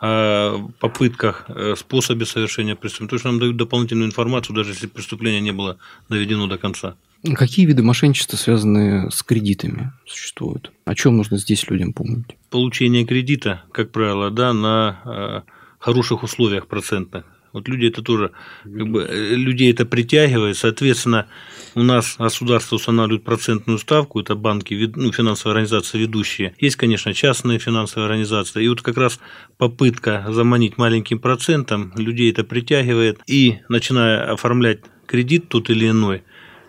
о 0.00 0.68
попытках, 0.78 1.46
э, 1.48 1.74
способе 1.76 2.26
совершения 2.26 2.76
преступления. 2.76 3.08
То 3.08 3.16
есть 3.16 3.24
нам 3.24 3.38
дают 3.38 3.56
дополнительную 3.56 4.08
информацию, 4.08 4.54
даже 4.54 4.72
если 4.72 4.86
преступление 4.86 5.40
не 5.40 5.52
было 5.52 5.78
доведено 6.08 6.46
до 6.46 6.58
конца. 6.58 6.96
Какие 7.34 7.66
виды 7.66 7.82
мошенничества, 7.82 8.36
связанные 8.36 9.10
с 9.10 9.22
кредитами, 9.22 9.92
существуют? 10.06 10.72
О 10.84 10.94
чем 10.94 11.16
нужно 11.16 11.38
здесь 11.38 11.68
людям 11.68 11.92
помнить? 11.92 12.36
Получение 12.50 13.04
кредита, 13.04 13.64
как 13.72 13.90
правило, 13.90 14.30
да, 14.30 14.52
на 14.52 15.44
э, 15.44 15.50
хороших 15.80 16.22
условиях 16.22 16.68
процентных. 16.68 17.24
Вот 17.52 17.66
люди 17.66 17.86
это 17.86 18.02
тоже, 18.02 18.30
как 18.62 18.88
бы, 18.88 19.02
э, 19.02 19.34
людей 19.34 19.72
это 19.72 19.84
притягивает, 19.84 20.56
соответственно, 20.56 21.26
у 21.74 21.82
нас 21.82 22.16
государство 22.18 22.76
устанавливает 22.76 23.24
процентную 23.24 23.78
ставку, 23.78 24.20
это 24.20 24.36
банки, 24.36 24.74
ну, 24.94 25.10
финансовые 25.10 25.54
организации 25.54 25.98
ведущие. 25.98 26.54
Есть, 26.60 26.76
конечно, 26.76 27.12
частные 27.14 27.58
финансовые 27.58 28.06
организации. 28.06 28.64
И 28.64 28.68
вот 28.68 28.82
как 28.82 28.96
раз 28.96 29.18
попытка 29.56 30.24
заманить 30.28 30.78
маленьким 30.78 31.18
процентом, 31.18 31.92
людей 31.96 32.30
это 32.30 32.44
притягивает. 32.44 33.20
И 33.26 33.58
начиная 33.68 34.32
оформлять 34.32 34.80
кредит 35.06 35.48
тот 35.48 35.70
или 35.70 35.88
иной, 35.88 36.22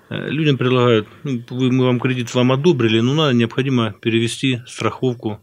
людям 0.09 0.57
предлагают, 0.57 1.07
ну, 1.23 1.41
мы 1.49 1.85
вам 1.85 1.99
кредит 1.99 2.33
вам 2.33 2.51
одобрили, 2.51 2.99
но 2.99 3.13
надо 3.13 3.33
необходимо 3.33 3.93
перевести 3.93 4.61
страховку 4.67 5.39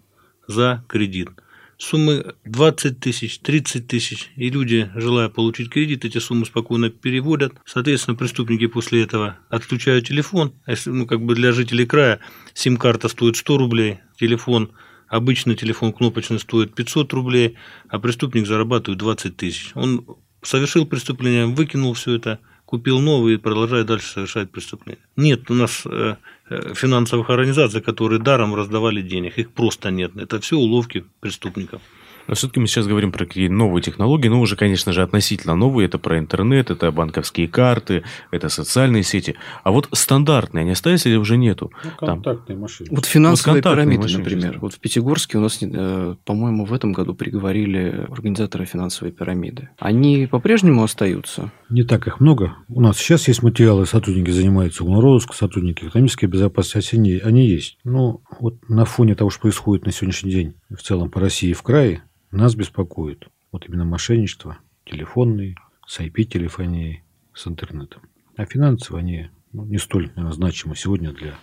за 0.46 0.84
кредит 0.88 1.30
суммы 1.78 2.34
20 2.44 3.00
тысяч, 3.00 3.38
30 3.40 3.86
тысяч, 3.86 4.30
и 4.36 4.50
люди, 4.50 4.90
желая 4.94 5.28
получить 5.28 5.70
кредит, 5.70 6.04
эти 6.04 6.18
суммы 6.18 6.46
спокойно 6.46 6.90
переводят. 6.90 7.52
Соответственно, 7.64 8.16
преступники 8.16 8.66
после 8.66 9.02
этого 9.02 9.38
отключают 9.48 10.06
телефон. 10.06 10.54
А 10.66 10.74
ну, 10.86 11.06
как 11.06 11.20
бы 11.20 11.34
для 11.34 11.52
жителей 11.52 11.86
края 11.86 12.20
сим-карта 12.54 13.08
стоит 13.08 13.36
100 13.36 13.58
рублей, 13.58 13.98
телефон 14.18 14.70
Обычный 15.08 15.54
телефон 15.54 15.92
кнопочный 15.92 16.40
стоит 16.40 16.74
500 16.74 17.12
рублей, 17.12 17.56
а 17.88 18.00
преступник 18.00 18.44
зарабатывает 18.44 18.98
20 18.98 19.36
тысяч. 19.36 19.70
Он 19.74 20.04
совершил 20.42 20.84
преступление, 20.84 21.46
выкинул 21.46 21.94
все 21.94 22.16
это, 22.16 22.40
купил 22.66 23.00
новый 23.00 23.34
и 23.34 23.38
продолжает 23.38 23.86
дальше 23.86 24.12
совершать 24.12 24.50
преступление. 24.50 25.02
Нет 25.16 25.50
у 25.50 25.54
нас 25.54 25.82
э, 25.86 26.16
э, 26.50 26.74
финансовых 26.74 27.30
организаций, 27.30 27.80
которые 27.80 28.20
даром 28.20 28.54
раздавали 28.54 29.00
денег. 29.00 29.38
Их 29.38 29.52
просто 29.52 29.90
нет. 29.90 30.16
Это 30.16 30.40
все 30.40 30.56
уловки 30.56 31.04
преступников. 31.20 31.80
Но 32.28 32.34
все-таки 32.34 32.60
мы 32.60 32.66
сейчас 32.66 32.86
говорим 32.86 33.12
про 33.12 33.24
какие 33.26 33.48
новые 33.48 33.82
технологии, 33.82 34.28
но 34.28 34.40
уже, 34.40 34.56
конечно 34.56 34.92
же, 34.92 35.02
относительно 35.02 35.54
новые. 35.54 35.86
Это 35.86 35.98
про 35.98 36.18
интернет, 36.18 36.70
это 36.70 36.90
банковские 36.92 37.48
карты, 37.48 38.04
это 38.30 38.48
социальные 38.48 39.02
сети. 39.02 39.36
А 39.64 39.70
вот 39.70 39.88
стандартные 39.92 40.62
они 40.62 40.72
остались 40.72 41.06
или 41.06 41.16
уже 41.16 41.36
нету? 41.36 41.72
Ну, 41.84 41.90
контактные 41.98 42.56
Там... 42.56 42.60
машины. 42.60 42.88
Вот 42.92 43.06
финансовые 43.06 43.62
вот 43.62 43.72
пирамиды, 43.72 44.02
машины, 44.02 44.18
например. 44.24 44.58
Вот 44.60 44.74
в 44.74 44.80
Пятигорске 44.80 45.38
у 45.38 45.40
нас, 45.40 45.58
э, 45.60 46.14
по-моему, 46.24 46.64
в 46.64 46.72
этом 46.72 46.92
году 46.92 47.14
приговорили 47.14 48.06
организаторы 48.10 48.64
финансовой 48.64 49.12
пирамиды. 49.12 49.70
Они 49.78 50.26
по-прежнему 50.26 50.82
остаются? 50.82 51.50
Не 51.70 51.82
так 51.82 52.06
их 52.06 52.20
много. 52.20 52.56
У 52.68 52.80
нас 52.80 52.98
сейчас 52.98 53.28
есть 53.28 53.42
материалы, 53.42 53.86
сотрудники 53.86 54.30
занимаются 54.30 54.84
уголовным 54.84 55.06
сотрудники 55.32 55.84
экономической 55.84 56.26
безопасности, 56.26 56.96
они, 56.96 57.18
они 57.18 57.46
есть. 57.46 57.78
Но 57.84 58.20
вот 58.40 58.68
на 58.68 58.84
фоне 58.84 59.14
того, 59.14 59.30
что 59.30 59.42
происходит 59.42 59.86
на 59.86 59.92
сегодняшний 59.92 60.30
день 60.30 60.54
в 60.70 60.82
целом 60.82 61.10
по 61.10 61.20
России 61.20 61.50
и 61.50 61.54
в 61.54 61.62
крае, 61.62 62.02
нас 62.36 62.54
беспокоит 62.54 63.28
вот 63.52 63.68
именно 63.68 63.84
мошенничество 63.84 64.58
телефонные, 64.84 65.56
с 65.86 66.00
IP-телефонией, 66.00 67.02
с 67.34 67.46
интернетом. 67.46 68.02
А 68.36 68.44
финансово 68.44 68.98
они 68.98 69.30
ну, 69.52 69.64
не 69.64 69.78
столь 69.78 70.08
наверное, 70.08 70.32
значимы 70.32 70.76
сегодня 70.76 71.12
для 71.12 71.34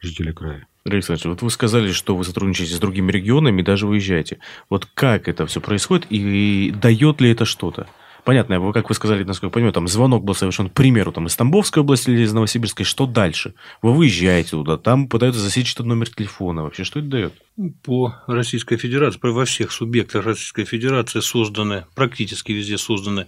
жителей 0.00 0.32
края. 0.32 0.66
Александр, 0.84 1.28
вот 1.28 1.42
вы 1.42 1.50
сказали, 1.50 1.92
что 1.92 2.16
вы 2.16 2.24
сотрудничаете 2.24 2.74
с 2.74 2.78
другими 2.78 3.12
регионами 3.12 3.62
даже 3.62 3.86
выезжаете. 3.86 4.38
Вот 4.70 4.86
как 4.86 5.28
это 5.28 5.46
все 5.46 5.60
происходит 5.60 6.06
и 6.10 6.72
дает 6.74 7.20
ли 7.20 7.30
это 7.30 7.44
что-то? 7.44 7.86
Понятно, 8.24 8.72
как 8.72 8.88
вы 8.88 8.94
сказали, 8.94 9.24
насколько 9.24 9.46
я 9.46 9.54
понимаю, 9.54 9.72
там 9.72 9.88
звонок 9.88 10.24
был 10.24 10.34
совершен, 10.34 10.68
к 10.68 10.72
примеру, 10.72 11.12
там 11.12 11.26
из 11.26 11.36
Тамбовской 11.36 11.82
области 11.82 12.10
или 12.10 12.22
из 12.22 12.32
Новосибирской, 12.32 12.84
что 12.84 13.06
дальше? 13.06 13.54
Вы 13.82 13.92
выезжаете 13.92 14.50
туда, 14.50 14.76
там 14.76 15.08
пытаются 15.08 15.40
засечь 15.40 15.72
этот 15.74 15.86
номер 15.86 16.08
телефона. 16.08 16.62
Вообще, 16.62 16.84
что 16.84 17.00
это 17.00 17.08
дает? 17.08 17.34
По 17.82 18.22
Российской 18.26 18.76
Федерации, 18.76 19.18
во 19.22 19.44
всех 19.44 19.72
субъектах 19.72 20.24
Российской 20.24 20.64
Федерации 20.64 21.20
созданы, 21.20 21.86
практически 21.94 22.52
везде 22.52 22.78
созданы 22.78 23.26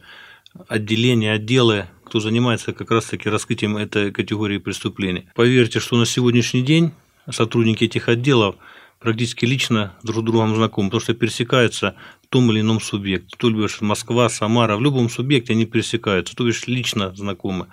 отделения, 0.69 1.33
отделы, 1.33 1.87
кто 2.05 2.21
занимается 2.21 2.73
как 2.73 2.91
раз-таки 2.91 3.29
раскрытием 3.29 3.77
этой 3.77 4.13
категории 4.13 4.59
преступлений. 4.59 5.29
Поверьте, 5.35 5.81
что 5.81 5.97
на 5.97 6.05
сегодняшний 6.05 6.63
день 6.63 6.93
сотрудники 7.31 7.85
этих 7.85 8.09
отделов 8.09 8.57
практически 9.01 9.45
лично 9.47 9.95
друг 10.03 10.19
с 10.19 10.23
другом 10.23 10.55
знакомы, 10.55 10.89
потому 10.89 11.01
что 11.01 11.15
пересекаются 11.15 11.95
том 12.33 12.51
или 12.51 12.63
ином 12.63 12.81
субъекте. 12.81 13.37
То 13.37 13.51
бишь 13.51 13.83
Москва, 13.83 14.31
Самара, 14.31 14.77
в 14.77 14.81
любом 14.81 15.11
субъекте 15.11 15.53
они 15.53 15.67
пересекаются, 15.67 16.35
то 16.35 16.47
бишь 16.47 16.67
лично 16.67 17.15
знакомы. 17.15 17.67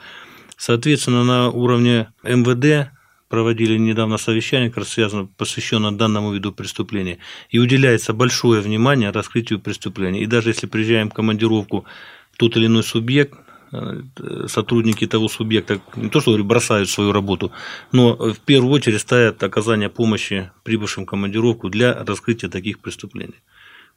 Соответственно, 0.57 1.23
на 1.23 1.49
уровне 1.49 2.09
МВД 2.23 2.91
проводили 3.29 3.77
недавно 3.77 4.17
совещание, 4.17 4.69
как 4.69 4.79
раз 4.79 4.89
связано, 4.89 5.29
посвященное 5.37 5.91
данному 5.91 6.33
виду 6.33 6.51
преступления, 6.51 7.19
и 7.49 7.57
уделяется 7.57 8.11
большое 8.11 8.59
внимание 8.59 9.11
раскрытию 9.11 9.61
преступления. 9.61 10.21
И 10.23 10.25
даже 10.25 10.49
если 10.49 10.67
приезжаем 10.67 11.09
в 11.09 11.13
командировку 11.13 11.85
в 12.31 12.37
тот 12.37 12.57
или 12.57 12.65
иной 12.65 12.83
субъект, 12.83 13.39
Э, 13.71 14.01
сотрудники 14.47 15.05
того 15.05 15.27
субъекта 15.27 15.79
не 15.95 16.09
то 16.09 16.21
что 16.21 16.35
бросают 16.43 16.89
свою 16.89 17.11
работу, 17.11 17.51
но 17.91 18.15
в 18.15 18.39
первую 18.39 18.73
очередь 18.73 18.99
ставят 18.99 19.43
оказание 19.43 19.89
помощи 19.89 20.51
прибывшим 20.63 21.05
командировку 21.05 21.69
для 21.69 21.93
раскрытия 22.03 22.49
таких 22.49 22.79
преступлений. 22.79 23.41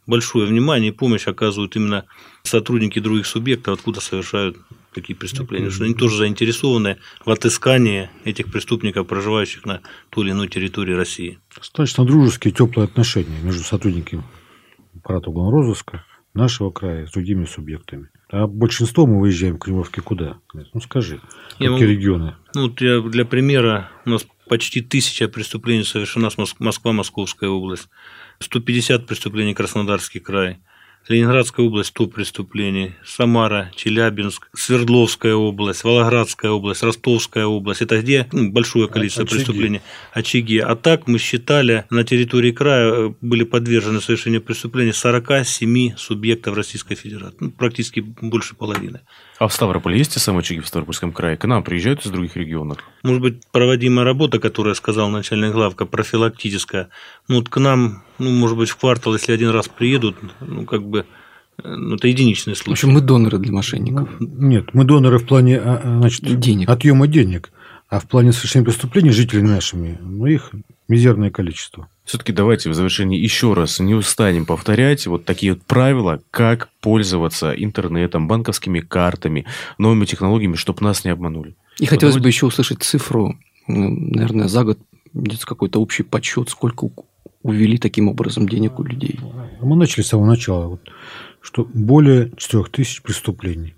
Большое 0.07 0.47
внимание 0.47 0.91
и 0.91 0.95
помощь 0.95 1.27
оказывают 1.27 1.77
именно 1.77 2.05
сотрудники 2.43 2.99
других 2.99 3.27
субъектов, 3.27 3.75
откуда 3.75 4.01
совершают 4.01 4.57
такие 4.93 5.17
преступления, 5.17 5.71
что 5.71 5.85
они 5.85 5.95
тоже 5.95 6.17
заинтересованы 6.19 6.99
в 7.25 7.31
отыскании 7.31 8.11
этих 8.25 8.51
преступников, 8.51 9.07
проживающих 9.07 9.65
на 9.65 9.81
той 10.11 10.25
или 10.25 10.33
иной 10.33 10.49
территории 10.49 10.93
России. 10.93 11.39
Достаточно 11.57 12.05
дружеские, 12.05 12.53
теплые 12.53 12.85
отношения 12.85 13.41
между 13.43 13.63
сотрудниками 13.63 14.23
аппарата 14.95 15.31
уголовного 15.31 15.67
розыска 15.67 16.05
нашего 16.35 16.71
края 16.71 17.07
с 17.07 17.13
другими 17.13 17.45
субъектами. 17.45 18.09
А 18.31 18.47
большинство 18.47 19.07
мы 19.07 19.21
выезжаем 19.21 19.57
в 19.57 19.59
командировки 19.59 20.01
куда? 20.01 20.39
Ну 20.55 20.81
скажи, 20.81 21.21
я 21.59 21.69
какие 21.69 21.69
могу... 21.69 21.85
регионы? 21.85 22.37
Ну, 22.55 22.69
для, 22.69 23.01
для 23.01 23.25
примера, 23.25 23.91
у 24.07 24.11
нас 24.11 24.27
почти 24.49 24.81
тысяча 24.81 25.29
преступлений 25.29 25.85
совершена 25.85 26.31
с 26.31 26.37
Москва, 26.59 26.93
Московская 26.93 27.49
область, 27.49 27.89
150 28.41 29.07
преступлений 29.07 29.55
Краснодарский 29.55 30.21
край– 30.21 30.59
Ленинградская 31.09 31.67
область 31.67 31.89
100 31.91 32.07
преступлений, 32.07 32.93
Самара, 33.05 33.73
Челябинск, 33.75 34.49
Свердловская 34.55 35.35
область, 35.35 35.83
Волгоградская 35.83 36.53
область, 36.53 36.83
Ростовская 36.83 37.45
область. 37.45 37.83
Это 37.83 38.01
где 38.01 38.29
ну, 38.31 38.53
большое 38.53 38.89
количество 38.89 39.25
очаги. 39.25 39.39
преступлений. 39.39 39.81
Очаги. 40.13 40.59
А 40.59 40.77
так 40.77 41.09
мы 41.09 41.19
считали, 41.19 41.87
на 41.91 42.05
территории 42.05 42.53
края 42.53 42.93
э, 42.93 43.15
были 43.21 43.43
подвержены 43.43 44.01
совершению 44.01 44.43
преступлений 44.43 44.93
47 44.93 45.97
субъектов 45.97 46.57
Российской 46.57 46.95
Федерации. 46.95 47.37
Ну, 47.41 47.51
практически 47.51 48.01
больше 48.01 48.55
половины. 48.55 49.01
А 49.43 49.49
в 49.49 49.53
Ставрополе 49.53 49.99
есть 49.99 50.15
те 50.15 50.21
самые 50.21 50.43
очаги 50.43 50.61
в 50.61 50.69
Ставропольском 50.69 51.11
крае? 51.11 51.37
К 51.37 51.47
нам 51.47 51.65
приезжают 51.65 52.07
из 52.07 52.13
других 52.13 52.37
регионов? 52.37 52.79
Может 53.03 53.21
быть, 53.21 53.45
проводимая 53.51 54.05
работа, 54.05 54.39
которая 54.39 54.75
сказал 54.75 55.11
начальник 55.11 55.51
главка, 55.51 55.85
профилактическая. 55.85 56.91
Ну, 57.27 57.39
вот 57.39 57.49
к 57.49 57.59
нам, 57.59 58.05
ну, 58.21 58.31
может 58.31 58.57
быть, 58.57 58.69
в 58.69 58.77
квартал, 58.77 59.15
если 59.15 59.33
один 59.33 59.49
раз 59.51 59.67
приедут, 59.67 60.15
ну, 60.39 60.65
как 60.65 60.85
бы, 60.85 61.07
ну, 61.61 61.97
это 61.97 62.07
единичный 62.07 62.55
случай. 62.55 62.71
В 62.71 62.73
общем, 62.75 62.91
мы 62.91 63.01
доноры 63.01 63.39
для 63.39 63.51
мошенников. 63.51 64.09
Ну, 64.21 64.29
нет, 64.47 64.75
мы 64.75 64.85
доноры 64.85 65.19
в 65.19 65.27
плане 65.27 65.59
а, 65.59 65.81
а, 65.83 65.99
значит, 65.99 66.39
денег. 66.39 66.71
отъема 66.71 67.09
денег. 67.09 67.51
А 67.93 68.01
в 68.01 68.09
плане 68.09 68.33
совершения 68.33 68.65
преступлений 68.65 69.11
жителей 69.11 69.43
нашими, 69.43 69.99
ну, 70.01 70.25
их 70.25 70.53
мизерное 70.89 71.31
количество. 71.31 71.91
Все-таки 72.07 72.33
давайте 72.33 72.71
в 72.71 72.75
завершении 72.75 73.21
еще 73.21 73.53
раз 73.53 73.81
не 73.81 73.93
устанем 73.93 74.47
повторять 74.47 75.07
вот 75.07 75.27
такие 75.27 75.53
вот 75.53 75.63
правила, 75.65 76.23
как 76.31 76.71
пользоваться 76.81 77.53
интернетом, 77.53 78.29
банковскими 78.29 78.81
картами, 78.81 79.45
новыми 79.77 80.07
технологиями, 80.07 80.55
чтобы 80.55 80.83
нас 80.83 81.05
не 81.05 81.11
обманули. 81.11 81.55
И 81.81 81.85
хотелось 81.85 82.17
бы 82.17 82.27
еще 82.27 82.47
услышать 82.47 82.83
цифру, 82.83 83.39
ну, 83.67 83.91
наверное, 83.91 84.49
за 84.49 84.65
год 84.65 84.79
где-то 85.13 85.45
какой-то 85.45 85.79
общий 85.79 86.03
подсчет, 86.03 86.49
сколько 86.49 86.89
увели 87.43 87.77
таким 87.77 88.09
образом 88.09 88.49
денег 88.49 88.79
у 88.79 88.85
людей. 88.85 89.21
Мы 89.61 89.77
начали 89.77 90.03
с 90.03 90.09
самого 90.09 90.29
начала, 90.29 90.67
вот, 90.67 90.81
что 91.43 91.69
более 91.75 92.33
4 92.39 92.65
тысяч 92.73 93.03
преступлений. 93.03 93.75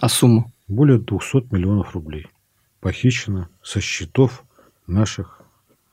А 0.00 0.08
сумма? 0.08 0.50
Более 0.66 0.98
200 0.98 1.54
миллионов 1.54 1.94
рублей 1.94 2.26
похищено 2.80 3.48
со 3.62 3.80
счетов 3.80 4.44
наших 4.86 5.40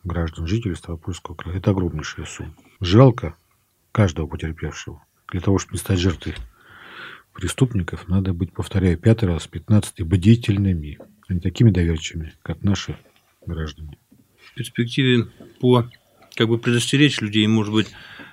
граждан, 0.04 0.48
жителей 0.48 0.76
Ставропольского 0.76 1.36
края. 1.36 1.58
Это 1.58 1.71
огромнейшая 1.71 2.26
сумма. 2.26 2.54
Жалко 2.80 3.36
каждого 3.91 4.28
потерпевшего. 4.28 5.02
Для 5.32 5.41
того, 5.41 5.58
чтобы 5.58 5.74
не 5.74 5.80
стать 5.80 6.00
жертвой 6.00 6.36
преступников, 7.34 8.08
надо 8.08 8.34
быть, 8.34 8.54
повторяю, 8.54 8.98
пятый 8.98 9.26
раз, 9.26 9.48
пятнадцатый, 9.48 10.06
бдительными, 10.06 11.00
а 11.28 11.34
не 11.34 11.39
такими 11.39 11.71
доверчивыми, 11.71 12.34
как 12.43 12.63
наши 12.63 12.98
граждане. 13.45 13.98
В 14.38 14.54
перспективе 14.54 15.28
по 15.60 15.89
как 16.36 16.50
бы 16.50 16.58
предостеречь 16.58 17.21
людей, 17.21 17.48
может 17.48 17.74
быть, 17.74 17.88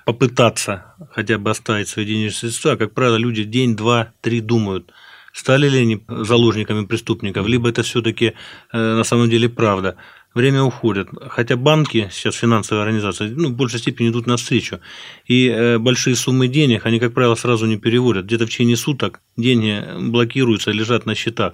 попытаться 0.05 0.93
хотя 1.11 1.37
бы 1.37 1.49
оставить 1.49 1.87
свои 1.87 2.05
денежные 2.05 2.31
средства. 2.31 2.75
Как 2.75 2.93
правило, 2.93 3.15
люди 3.15 3.43
день, 3.43 3.75
два, 3.75 4.13
три 4.21 4.41
думают, 4.41 4.91
стали 5.33 5.67
ли 5.67 5.79
они 5.79 6.03
заложниками 6.07 6.85
преступников, 6.85 7.47
либо 7.47 7.69
это 7.69 7.83
все-таки 7.83 8.33
на 8.71 9.03
самом 9.03 9.29
деле 9.29 9.49
правда 9.49 9.97
время 10.33 10.63
уходит. 10.63 11.09
Хотя 11.29 11.55
банки, 11.55 12.09
сейчас 12.11 12.35
финансовые 12.35 12.83
организации, 12.83 13.27
ну, 13.29 13.49
в 13.49 13.55
большей 13.55 13.79
степени 13.79 14.09
идут 14.09 14.27
навстречу. 14.27 14.79
И 15.25 15.47
э, 15.47 15.77
большие 15.77 16.15
суммы 16.15 16.47
денег, 16.47 16.85
они, 16.85 16.99
как 16.99 17.13
правило, 17.13 17.35
сразу 17.35 17.65
не 17.65 17.77
переводят. 17.77 18.25
Где-то 18.25 18.45
в 18.45 18.49
течение 18.49 18.77
суток 18.77 19.21
деньги 19.37 19.83
блокируются, 19.99 20.71
лежат 20.71 21.05
на 21.05 21.15
счетах. 21.15 21.53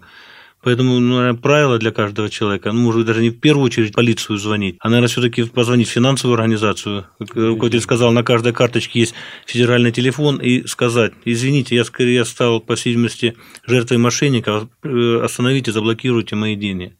Поэтому, 0.61 0.99
ну, 0.99 1.15
наверное, 1.17 1.39
правило 1.39 1.77
для 1.77 1.91
каждого 1.91 2.29
человека, 2.29 2.73
ну, 2.73 2.81
может 2.81 2.99
быть, 2.99 3.07
даже 3.07 3.21
не 3.21 3.29
в 3.29 3.39
первую 3.39 3.65
очередь 3.65 3.93
полицию 3.93 4.37
звонить, 4.37 4.75
а, 4.79 4.89
наверное, 4.89 5.07
все-таки 5.07 5.43
позвонить 5.43 5.87
в 5.87 5.91
финансовую 5.91 6.35
организацию. 6.35 7.05
Как 7.17 7.35
руководитель 7.35 7.81
сказал, 7.81 8.11
на 8.11 8.23
каждой 8.23 8.51
карточке 8.51 8.99
есть 8.99 9.13
федеральный 9.45 9.93
телефон, 9.93 10.37
и 10.37 10.67
сказать, 10.67 11.13
извините, 11.23 11.75
я 11.75 11.85
скорее 11.85 12.15
я 12.15 12.25
стал, 12.25 12.59
по 12.59 12.73
видимости, 12.73 13.35
жертвой 13.65 13.99
мошенников, 13.99 14.67
э, 14.83 15.21
остановите, 15.23 15.71
заблокируйте 15.71 16.35
мои 16.35 16.55
деньги. 16.55 16.93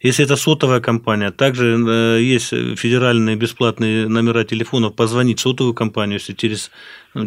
Если 0.00 0.24
это 0.24 0.36
сотовая 0.36 0.80
компания, 0.80 1.32
также 1.32 1.76
э, 1.76 2.20
есть 2.22 2.48
федеральные 2.48 3.34
бесплатные 3.34 4.08
номера 4.08 4.44
телефонов, 4.44 4.94
позвонить 4.94 5.40
сотовую 5.40 5.74
компанию, 5.74 6.18
если 6.18 6.34
через 6.34 6.70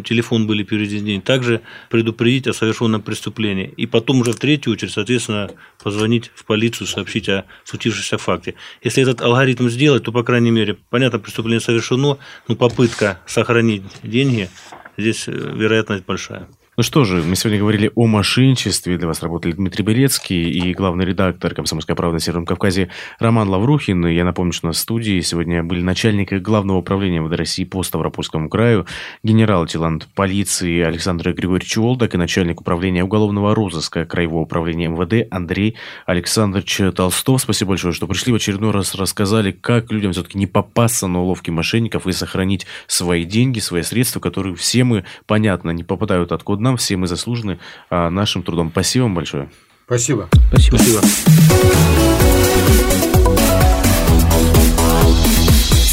телефон 0.00 0.46
были 0.46 0.62
переведены, 0.62 1.20
также 1.20 1.60
предупредить 1.90 2.46
о 2.46 2.52
совершенном 2.52 3.02
преступлении. 3.02 3.72
И 3.76 3.86
потом 3.86 4.20
уже 4.20 4.32
в 4.32 4.38
третью 4.38 4.72
очередь, 4.72 4.92
соответственно, 4.92 5.50
позвонить 5.82 6.30
в 6.34 6.44
полицию, 6.44 6.86
сообщить 6.86 7.28
о 7.28 7.44
случившемся 7.64 8.18
факте. 8.18 8.54
Если 8.82 9.02
этот 9.02 9.20
алгоритм 9.20 9.68
сделать, 9.68 10.04
то, 10.04 10.12
по 10.12 10.22
крайней 10.22 10.50
мере, 10.50 10.78
понятно, 10.90 11.18
преступление 11.18 11.60
совершено, 11.60 12.18
но 12.48 12.56
попытка 12.56 13.20
сохранить 13.26 13.82
деньги, 14.02 14.48
здесь 14.96 15.28
э, 15.28 15.32
вероятность 15.32 16.04
большая. 16.04 16.48
Ну 16.74 16.82
что 16.82 17.04
же, 17.04 17.22
мы 17.22 17.36
сегодня 17.36 17.58
говорили 17.58 17.92
о 17.94 18.06
мошенничестве. 18.06 18.96
Для 18.96 19.06
вас 19.06 19.22
работали 19.22 19.52
Дмитрий 19.52 19.84
Белецкий 19.84 20.50
и 20.50 20.72
главный 20.72 21.04
редактор 21.04 21.54
«Комсомольской 21.54 21.94
правды» 21.94 22.14
на 22.14 22.20
Северном 22.20 22.46
Кавказе 22.46 22.88
Роман 23.18 23.50
Лаврухин. 23.50 24.06
Я 24.06 24.24
напомню, 24.24 24.54
что 24.54 24.68
на 24.68 24.72
студии 24.72 25.20
сегодня 25.20 25.62
были 25.62 25.82
начальники 25.82 26.36
Главного 26.36 26.78
управления 26.78 27.20
МВД 27.20 27.36
России 27.36 27.64
по 27.64 27.82
Ставропольскому 27.82 28.48
краю, 28.48 28.86
генерал-лейтенант 29.22 30.08
полиции 30.14 30.80
Александр 30.80 31.34
Григорьевич 31.34 31.76
Олдак 31.76 32.14
и 32.14 32.16
начальник 32.16 32.62
управления 32.62 33.04
уголовного 33.04 33.54
розыска 33.54 34.06
Краевого 34.06 34.40
управления 34.40 34.88
МВД 34.88 35.30
Андрей 35.30 35.76
Александрович 36.06 36.80
Толстов. 36.96 37.42
Спасибо 37.42 37.72
большое, 37.72 37.92
что 37.92 38.06
пришли 38.06 38.32
в 38.32 38.36
очередной 38.36 38.70
раз 38.70 38.94
рассказали, 38.94 39.52
как 39.52 39.92
людям 39.92 40.12
все-таки 40.12 40.38
не 40.38 40.46
попасться 40.46 41.06
на 41.06 41.20
уловки 41.20 41.50
мошенников 41.50 42.06
и 42.06 42.12
сохранить 42.12 42.66
свои 42.86 43.26
деньги, 43.26 43.58
свои 43.58 43.82
средства, 43.82 44.20
которые 44.20 44.54
все 44.54 44.84
мы, 44.84 45.04
понятно, 45.26 45.68
не 45.72 45.84
попадают 45.84 46.32
откуда 46.32 46.61
нам 46.62 46.76
все 46.76 46.96
мы 46.96 47.06
заслужены 47.06 47.58
а, 47.90 48.08
нашим 48.08 48.42
трудом. 48.42 48.70
Спасибо 48.70 49.04
вам 49.04 49.14
большое. 49.14 49.50
Спасибо. 49.86 50.28
Спасибо. 50.48 50.76
Спасибо. 50.78 51.00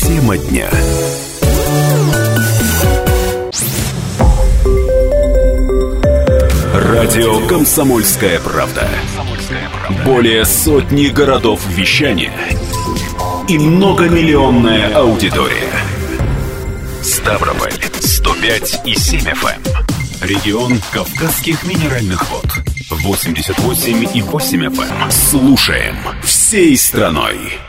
Тема 0.08 0.38
дня. 0.38 0.70
Радио 6.74 7.48
«Комсомольская 7.48 8.40
правда». 8.40 8.88
Более 10.06 10.46
сотни 10.46 11.08
городов 11.08 11.66
вещания 11.68 12.34
и 13.48 13.58
многомиллионная 13.58 14.94
аудитория. 14.96 15.72
Ставрополь 17.02 17.74
105 18.00 18.82
и 18.86 18.94
7 18.94 19.22
FM. 19.22 19.89
Регион 20.22 20.82
Кавказских 20.92 21.64
минеральных 21.64 22.30
вод. 22.30 22.46
88,8 22.90 24.68
FM. 24.68 25.04
Эм. 25.04 25.12
Слушаем 25.12 25.96
всей 26.24 26.76
страной. 26.78 27.60